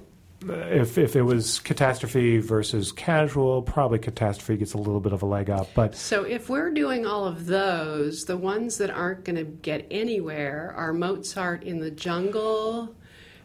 If, 0.49 0.97
if 0.97 1.15
it 1.15 1.21
was 1.21 1.59
catastrophe 1.59 2.39
versus 2.39 2.91
casual, 2.91 3.61
probably 3.61 3.99
catastrophe 3.99 4.57
gets 4.57 4.73
a 4.73 4.77
little 4.77 4.99
bit 4.99 5.13
of 5.13 5.21
a 5.21 5.25
leg 5.25 5.49
up. 5.49 5.67
But 5.73 5.95
So 5.95 6.23
if 6.23 6.49
we're 6.49 6.71
doing 6.71 7.05
all 7.05 7.25
of 7.25 7.45
those, 7.45 8.25
the 8.25 8.37
ones 8.37 8.77
that 8.77 8.89
aren't 8.89 9.23
going 9.23 9.37
to 9.37 9.43
get 9.43 9.87
anywhere 9.91 10.73
are 10.75 10.93
Mozart 10.93 11.63
in 11.63 11.79
the 11.79 11.91
Jungle, 11.91 12.95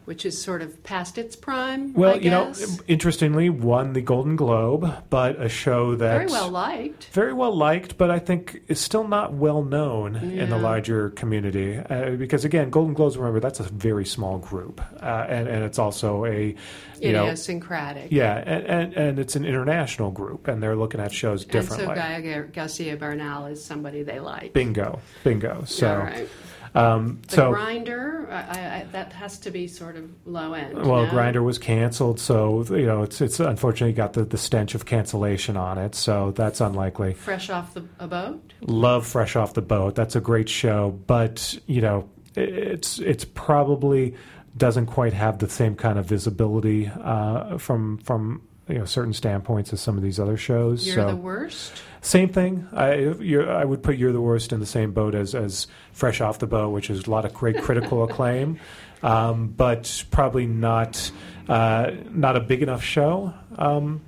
which 0.05 0.25
is 0.25 0.41
sort 0.41 0.61
of 0.61 0.83
past 0.83 1.17
its 1.17 1.35
prime. 1.35 1.93
Well, 1.93 2.19
you 2.21 2.29
know, 2.29 2.53
interestingly, 2.87 3.49
won 3.49 3.93
the 3.93 4.01
Golden 4.01 4.35
Globe, 4.35 4.91
but 5.09 5.41
a 5.41 5.49
show 5.49 5.95
that 5.95 6.17
very 6.17 6.27
well 6.27 6.49
liked. 6.49 7.05
very 7.11 7.33
well 7.33 7.55
liked, 7.55 7.97
but 7.97 8.09
I 8.09 8.19
think 8.19 8.61
is 8.67 8.79
still 8.79 9.07
not 9.07 9.33
well 9.33 9.63
known 9.63 10.15
in 10.15 10.49
the 10.49 10.57
larger 10.57 11.11
community. 11.11 11.77
Uh, 11.77 12.11
because 12.11 12.45
again, 12.45 12.69
Golden 12.69 12.93
Globes, 12.93 13.17
remember, 13.17 13.39
that's 13.39 13.59
a 13.59 13.63
very 13.63 14.05
small 14.05 14.37
group, 14.37 14.81
uh, 15.01 15.25
and 15.27 15.47
and 15.47 15.63
it's 15.63 15.79
also 15.79 16.25
a 16.25 16.55
you 16.99 17.11
know. 17.11 17.23
Idiosyncratic. 17.23 18.11
Yeah, 18.11 18.37
and, 18.37 18.65
and, 18.65 18.93
and 18.93 19.19
it's 19.19 19.35
an 19.35 19.45
international 19.45 20.11
group, 20.11 20.47
and 20.47 20.61
they're 20.61 20.75
looking 20.75 20.99
at 20.99 21.11
shows 21.11 21.45
differently. 21.45 21.87
And 21.87 21.97
so 21.97 22.21
Gael 22.21 22.43
Garcia 22.51 22.97
Bernal 22.97 23.47
is 23.47 23.63
somebody 23.63 24.03
they 24.03 24.19
like. 24.19 24.53
bingo, 24.53 24.99
bingo. 25.23 25.63
So, 25.65 25.89
All 25.89 25.97
right. 25.97 26.29
Um, 26.75 27.21
The 27.27 27.35
so 27.35 27.51
grinder, 27.51 28.27
I, 28.31 28.35
I, 28.35 28.87
that 28.91 29.13
has 29.13 29.37
to 29.39 29.51
be 29.51 29.67
sort 29.67 29.95
of 29.95 30.09
low 30.25 30.53
end. 30.53 30.75
Well, 30.75 31.05
no? 31.05 31.09
Grinder 31.09 31.43
was 31.43 31.57
canceled, 31.57 32.19
so 32.19 32.63
you 32.69 32.85
know 32.85 33.03
it's 33.03 33.21
it's 33.21 33.39
unfortunately 33.39 33.93
got 33.93 34.13
the, 34.13 34.23
the 34.23 34.37
stench 34.37 34.75
of 34.75 34.85
cancellation 34.85 35.57
on 35.57 35.77
it, 35.77 35.95
so 35.95 36.31
that's 36.31 36.61
unlikely. 36.61 37.13
fresh 37.13 37.49
off 37.49 37.73
the 37.73 37.83
a 37.99 38.07
boat. 38.07 38.53
Love 38.61 39.07
Fresh 39.07 39.35
Off 39.35 39.53
the 39.53 39.61
Boat. 39.61 39.95
That's 39.95 40.15
a 40.15 40.21
great 40.21 40.49
show, 40.49 40.91
but 41.07 41.57
you 41.65 41.81
know 41.81 42.09
it's 42.35 42.99
it's 42.99 43.25
probably 43.25 44.15
doesn't 44.57 44.87
quite 44.87 45.13
have 45.13 45.39
the 45.39 45.49
same 45.49 45.75
kind 45.75 45.97
of 45.97 46.05
visibility 46.05 46.87
uh, 47.01 47.57
from 47.57 47.97
from 47.99 48.41
you 48.69 48.77
know 48.77 48.85
certain 48.85 49.13
standpoints 49.13 49.73
as 49.73 49.81
some 49.81 49.97
of 49.97 50.03
these 50.03 50.19
other 50.19 50.37
shows. 50.37 50.85
You're 50.85 50.95
so 50.95 51.07
the 51.07 51.15
worst. 51.15 51.81
same 52.01 52.29
thing. 52.29 52.67
I 52.71 52.95
you're, 53.19 53.51
I 53.51 53.65
would 53.65 53.81
put 53.83 53.97
You're 53.97 54.13
the 54.13 54.21
Worst 54.21 54.53
in 54.53 54.59
the 54.59 54.65
same 54.65 54.91
boat 54.91 55.15
as 55.15 55.35
as 55.35 55.67
Fresh 55.91 56.21
Off 56.21 56.39
the 56.39 56.47
Boat, 56.47 56.69
which 56.69 56.89
is 56.89 57.07
a 57.07 57.11
lot 57.11 57.25
of 57.25 57.33
great 57.33 57.61
critical 57.61 58.03
acclaim, 58.03 58.59
um, 59.03 59.47
but 59.47 60.05
probably 60.11 60.45
not 60.45 61.11
uh, 61.47 61.91
not 62.11 62.37
a 62.37 62.39
big 62.39 62.61
enough 62.61 62.83
show. 62.83 63.33
Um, 63.57 64.01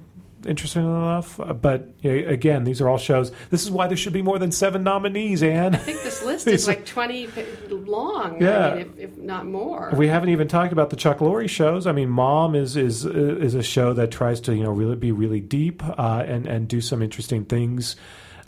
interesting 0.46 0.84
enough, 0.84 1.40
but 1.62 1.90
you 2.02 2.22
know, 2.22 2.30
again, 2.30 2.64
these 2.64 2.82
are 2.82 2.90
all 2.90 2.98
shows. 2.98 3.32
This 3.50 3.64
is 3.64 3.72
why 3.72 3.88
there 3.88 3.98
should 3.98 4.14
be 4.14 4.22
more 4.22 4.40
than 4.40 4.52
seven 4.52 4.84
nominees. 4.84 5.44
Anne, 5.44 5.76
I 5.76 5.78
think 5.78 6.02
this 6.04 6.24
list 6.26 6.48
is 6.48 6.68
like 6.68 6.86
20 6.86 7.30
long. 7.70 8.42
Yeah. 8.42 8.68
I 8.68 8.76
mean, 8.76 8.94
if, 8.98 9.12
if 9.12 9.18
not 9.18 9.46
more. 9.46 9.92
we 9.96 10.08
haven't 10.08 10.30
even 10.30 10.48
talked 10.48 10.74
about 10.74 10.90
the 10.90 10.96
Chuck 10.96 11.20
Lorre 11.20 11.50
shows. 11.50 11.88
I 11.88 11.92
mean, 11.92 12.10
Mom 12.10 12.56
is 12.56 12.78
is 12.78 13.06
is 13.06 13.56
a 13.56 13.64
show 13.64 13.94
that 13.94 14.12
tries 14.12 14.42
to 14.42 14.56
you 14.56 14.64
know 14.64 14.72
really 14.72 14.96
be 14.96 15.12
really 15.12 15.42
deep 15.42 15.84
uh, 15.84 16.24
and 16.26 16.48
and 16.48 16.68
do 16.68 16.82
some 16.82 17.02
interesting 17.02 17.46
things. 17.46 17.96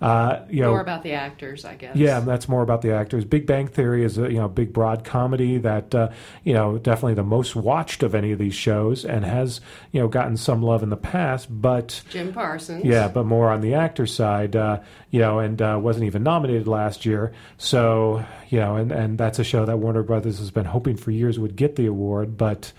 Uh, 0.02 0.46
you 0.50 0.62
know, 0.62 0.72
more 0.72 0.82
about 0.82 1.04
the 1.04 1.14
actors, 1.14 1.66
I 1.66 1.76
guess. 1.76 1.96
Yeah, 1.96 2.20
that's 2.20 2.50
more 2.50 2.62
about 2.62 2.82
the 2.82 2.94
actors. 2.94 3.26
Big 3.26 3.46
Bang 3.46 3.68
Theory 3.68 4.04
is 4.04 4.18
a 4.18 4.32
you 4.32 4.38
know 4.38 4.48
big 4.48 4.74
broad 4.74 5.04
comedy 5.04 5.58
that 5.60 5.94
uh, 5.96 6.10
you 6.44 6.54
know 6.54 6.78
definitely 6.78 7.14
the 7.14 7.24
most 7.24 7.56
watched 7.56 8.04
of 8.04 8.16
any 8.16 8.32
of 8.32 8.40
these 8.40 8.56
shows 8.56 9.06
and 9.06 9.24
has 9.24 9.62
you 9.92 10.00
know 10.00 10.08
gotten 10.08 10.38
some 10.38 10.62
love 10.62 10.84
in 10.84 10.90
the 10.90 10.98
past, 10.98 11.48
but 11.50 12.02
Jim 12.10 12.34
Parsons. 12.34 12.84
yeah, 12.84 13.08
but 13.08 13.26
more 13.26 13.50
on 13.50 13.62
the 13.62 13.74
actor 13.76 14.06
side, 14.06 14.56
uh, 14.56 14.80
you 15.10 15.20
know, 15.20 15.40
and 15.40 15.62
uh, 15.62 15.80
wasn't 15.82 16.06
even 16.06 16.24
nominated 16.24 16.68
last 16.68 17.06
year. 17.06 17.32
So 17.58 18.26
you 18.50 18.60
know, 18.60 18.76
and 18.76 18.92
and 18.92 19.18
that's 19.18 19.40
a 19.40 19.44
show 19.44 19.66
that 19.66 19.78
Warner 19.78 20.04
Brothers 20.04 20.40
has 20.40 20.52
been 20.52 20.66
hoping 20.66 20.98
for 20.98 21.12
years 21.12 21.40
would 21.40 21.56
get 21.56 21.76
the 21.76 21.86
award, 21.86 22.38
but. 22.38 22.72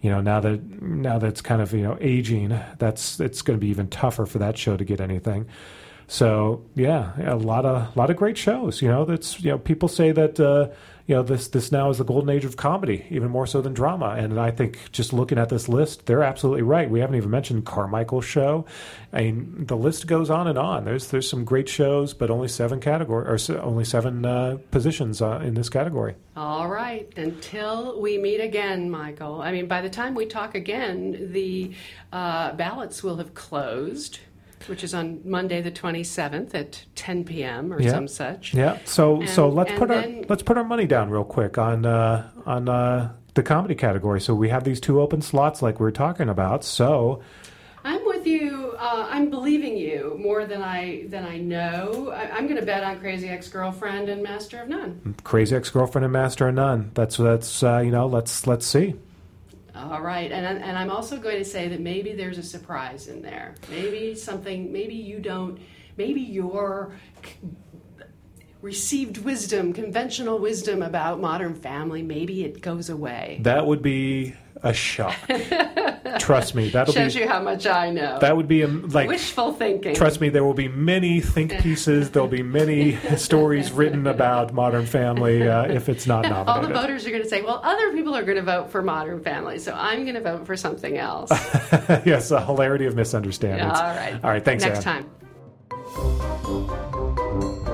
You 0.00 0.10
know, 0.10 0.20
now 0.20 0.38
that 0.40 0.82
now 0.82 1.18
that 1.18 1.26
it's 1.28 1.40
kind 1.40 1.62
of 1.62 1.72
you 1.72 1.80
know 1.80 1.96
aging, 1.98 2.60
that's 2.76 3.20
it's 3.20 3.40
going 3.40 3.58
to 3.58 3.60
be 3.60 3.70
even 3.70 3.88
tougher 3.88 4.26
for 4.26 4.36
that 4.36 4.58
show 4.58 4.76
to 4.76 4.84
get 4.84 5.00
anything. 5.00 5.46
So 6.06 6.64
yeah, 6.74 7.12
a 7.18 7.36
lot 7.36 7.64
of 7.64 7.96
lot 7.96 8.10
of 8.10 8.16
great 8.16 8.36
shows. 8.36 8.82
You 8.82 8.88
know, 8.88 9.04
that's 9.04 9.40
you 9.42 9.50
know 9.50 9.58
people 9.58 9.88
say 9.88 10.12
that 10.12 10.38
uh, 10.38 10.68
you 11.06 11.14
know 11.14 11.22
this 11.22 11.48
this 11.48 11.70
now 11.72 11.90
is 11.90 11.98
the 11.98 12.04
golden 12.04 12.30
age 12.30 12.44
of 12.44 12.56
comedy, 12.56 13.06
even 13.10 13.30
more 13.30 13.46
so 13.46 13.60
than 13.60 13.74
drama. 13.74 14.10
And 14.18 14.38
I 14.38 14.50
think 14.50 14.90
just 14.92 15.12
looking 15.12 15.38
at 15.38 15.48
this 15.48 15.68
list, 15.68 16.06
they're 16.06 16.22
absolutely 16.22 16.62
right. 16.62 16.88
We 16.88 17.00
haven't 17.00 17.16
even 17.16 17.30
mentioned 17.30 17.64
Carmichael's 17.64 18.24
show. 18.24 18.64
I 19.12 19.22
mean, 19.22 19.66
the 19.66 19.76
list 19.76 20.06
goes 20.06 20.30
on 20.30 20.46
and 20.46 20.58
on. 20.58 20.84
There's 20.84 21.08
there's 21.08 21.28
some 21.28 21.44
great 21.44 21.68
shows, 21.68 22.14
but 22.14 22.30
only 22.30 22.48
seven 22.48 22.80
category 22.80 23.26
or 23.26 23.38
only 23.60 23.84
seven 23.84 24.24
uh, 24.24 24.58
positions 24.70 25.20
uh, 25.20 25.40
in 25.44 25.54
this 25.54 25.68
category. 25.68 26.14
All 26.36 26.68
right. 26.68 27.12
Until 27.16 28.00
we 28.00 28.18
meet 28.18 28.40
again, 28.40 28.90
Michael. 28.90 29.40
I 29.40 29.52
mean, 29.52 29.68
by 29.68 29.82
the 29.82 29.90
time 29.90 30.14
we 30.14 30.26
talk 30.26 30.54
again, 30.54 31.32
the 31.32 31.72
uh, 32.12 32.52
ballots 32.52 33.02
will 33.02 33.16
have 33.16 33.34
closed, 33.34 34.20
which 34.68 34.84
is 34.84 34.94
on 34.94 35.20
Monday 35.24 35.60
the 35.60 35.70
27th 35.70 36.54
at 36.54 36.84
10 36.94 37.24
p.m. 37.24 37.72
or 37.72 37.80
Yeah. 37.80 37.90
some 37.90 38.08
such. 38.08 38.54
Yeah. 38.54 38.78
So 38.84 39.24
so 39.26 39.48
let's 39.48 39.70
and 39.70 39.78
put 39.78 39.90
our 39.90 40.04
let's 40.28 40.42
put 40.42 40.56
our 40.58 40.64
money 40.64 40.86
down 40.86 41.10
real 41.10 41.24
quick 41.24 41.58
on 41.58 41.84
uh, 41.86 42.28
on 42.46 42.68
uh, 42.68 43.12
the 43.34 43.42
comedy 43.42 43.74
category. 43.74 44.20
So 44.20 44.34
we 44.34 44.48
have 44.48 44.64
these 44.64 44.80
two 44.80 45.00
open 45.00 45.22
slots, 45.22 45.62
like 45.62 45.80
we 45.80 45.86
are 45.86 45.92
talking 45.92 46.28
about. 46.28 46.64
So 46.64 47.20
I'm 47.84 48.04
with 48.06 48.26
you. 48.26 48.74
Uh, 48.78 49.06
I'm 49.10 49.28
believing 49.30 49.76
you 49.76 50.16
more 50.18 50.46
than 50.46 50.62
I 50.62 51.06
than 51.08 51.24
I 51.24 51.38
know. 51.38 52.10
I, 52.14 52.30
I'm 52.30 52.46
going 52.46 52.58
to 52.58 52.64
bet 52.66 52.82
on 52.82 52.98
Crazy 53.00 53.28
Ex-Girlfriend 53.28 54.08
and 54.08 54.22
Master 54.22 54.62
of 54.62 54.68
None. 54.68 55.14
Crazy 55.24 55.54
Ex 55.54 55.68
Girlfriend 55.70 56.04
and 56.04 56.12
Master 56.12 56.48
of 56.48 56.54
None. 56.54 56.90
That's 56.94 57.16
that's 57.18 57.62
uh, 57.62 57.78
you 57.84 57.90
know 57.90 58.06
let's 58.06 58.46
let's 58.46 58.66
see. 58.66 58.94
All 59.74 59.94
oh. 59.94 60.00
right, 60.00 60.30
and 60.30 60.46
and 60.46 60.78
I'm 60.78 60.90
also 60.90 61.16
going 61.16 61.38
to 61.38 61.44
say 61.44 61.68
that 61.68 61.80
maybe 61.80 62.12
there's 62.12 62.38
a 62.38 62.42
surprise 62.42 63.08
in 63.08 63.22
there. 63.22 63.54
Maybe 63.68 64.14
something. 64.14 64.72
Maybe 64.72 64.94
you 64.94 65.18
don't. 65.18 65.58
Maybe 65.96 66.20
your 66.20 66.94
c- 67.24 67.32
received 68.64 69.18
wisdom, 69.18 69.74
conventional 69.74 70.38
wisdom 70.38 70.82
about 70.82 71.20
Modern 71.20 71.54
Family, 71.54 72.02
maybe 72.02 72.44
it 72.44 72.62
goes 72.62 72.88
away. 72.88 73.38
That 73.42 73.66
would 73.66 73.82
be 73.82 74.34
a 74.62 74.72
shock. 74.72 75.14
Trust 76.18 76.54
me, 76.54 76.70
that'll 76.70 76.94
Shows 76.94 77.14
be 77.14 77.20
you 77.20 77.28
how 77.28 77.42
much 77.42 77.66
I 77.66 77.90
know. 77.90 78.18
that 78.20 78.34
would 78.34 78.48
be 78.48 78.62
a, 78.62 78.68
like. 78.68 79.08
Wishful 79.08 79.52
thinking. 79.52 79.94
Trust 79.94 80.18
me, 80.20 80.30
there 80.30 80.44
will 80.44 80.54
be 80.54 80.68
many 80.68 81.20
think 81.20 81.58
pieces. 81.60 82.10
There'll 82.10 82.26
be 82.26 82.42
many 82.42 82.96
stories 83.16 83.70
written 83.70 84.06
about 84.06 84.54
Modern 84.54 84.86
Family 84.86 85.46
uh, 85.46 85.64
if 85.64 85.90
it's 85.90 86.06
not 86.06 86.22
novel. 86.22 86.54
All 86.54 86.62
the 86.62 86.72
voters 86.72 87.06
are 87.06 87.10
going 87.10 87.22
to 87.22 87.28
say, 87.28 87.42
well, 87.42 87.60
other 87.62 87.92
people 87.92 88.14
are 88.16 88.22
going 88.22 88.38
to 88.38 88.42
vote 88.42 88.70
for 88.70 88.80
Modern 88.80 89.22
Family, 89.22 89.58
so 89.58 89.74
I'm 89.76 90.04
going 90.04 90.14
to 90.14 90.22
vote 90.22 90.46
for 90.46 90.56
something 90.56 90.96
else. 90.96 91.30
yes, 92.06 92.30
a 92.30 92.42
hilarity 92.42 92.86
of 92.86 92.96
misunderstandings. 92.96 93.78
All 93.78 93.82
right. 93.94 94.14
All 94.24 94.30
right. 94.30 94.42
Thanks, 94.44 94.64
Next 94.64 94.86
Anne. 94.86 95.04
time. 95.84 97.73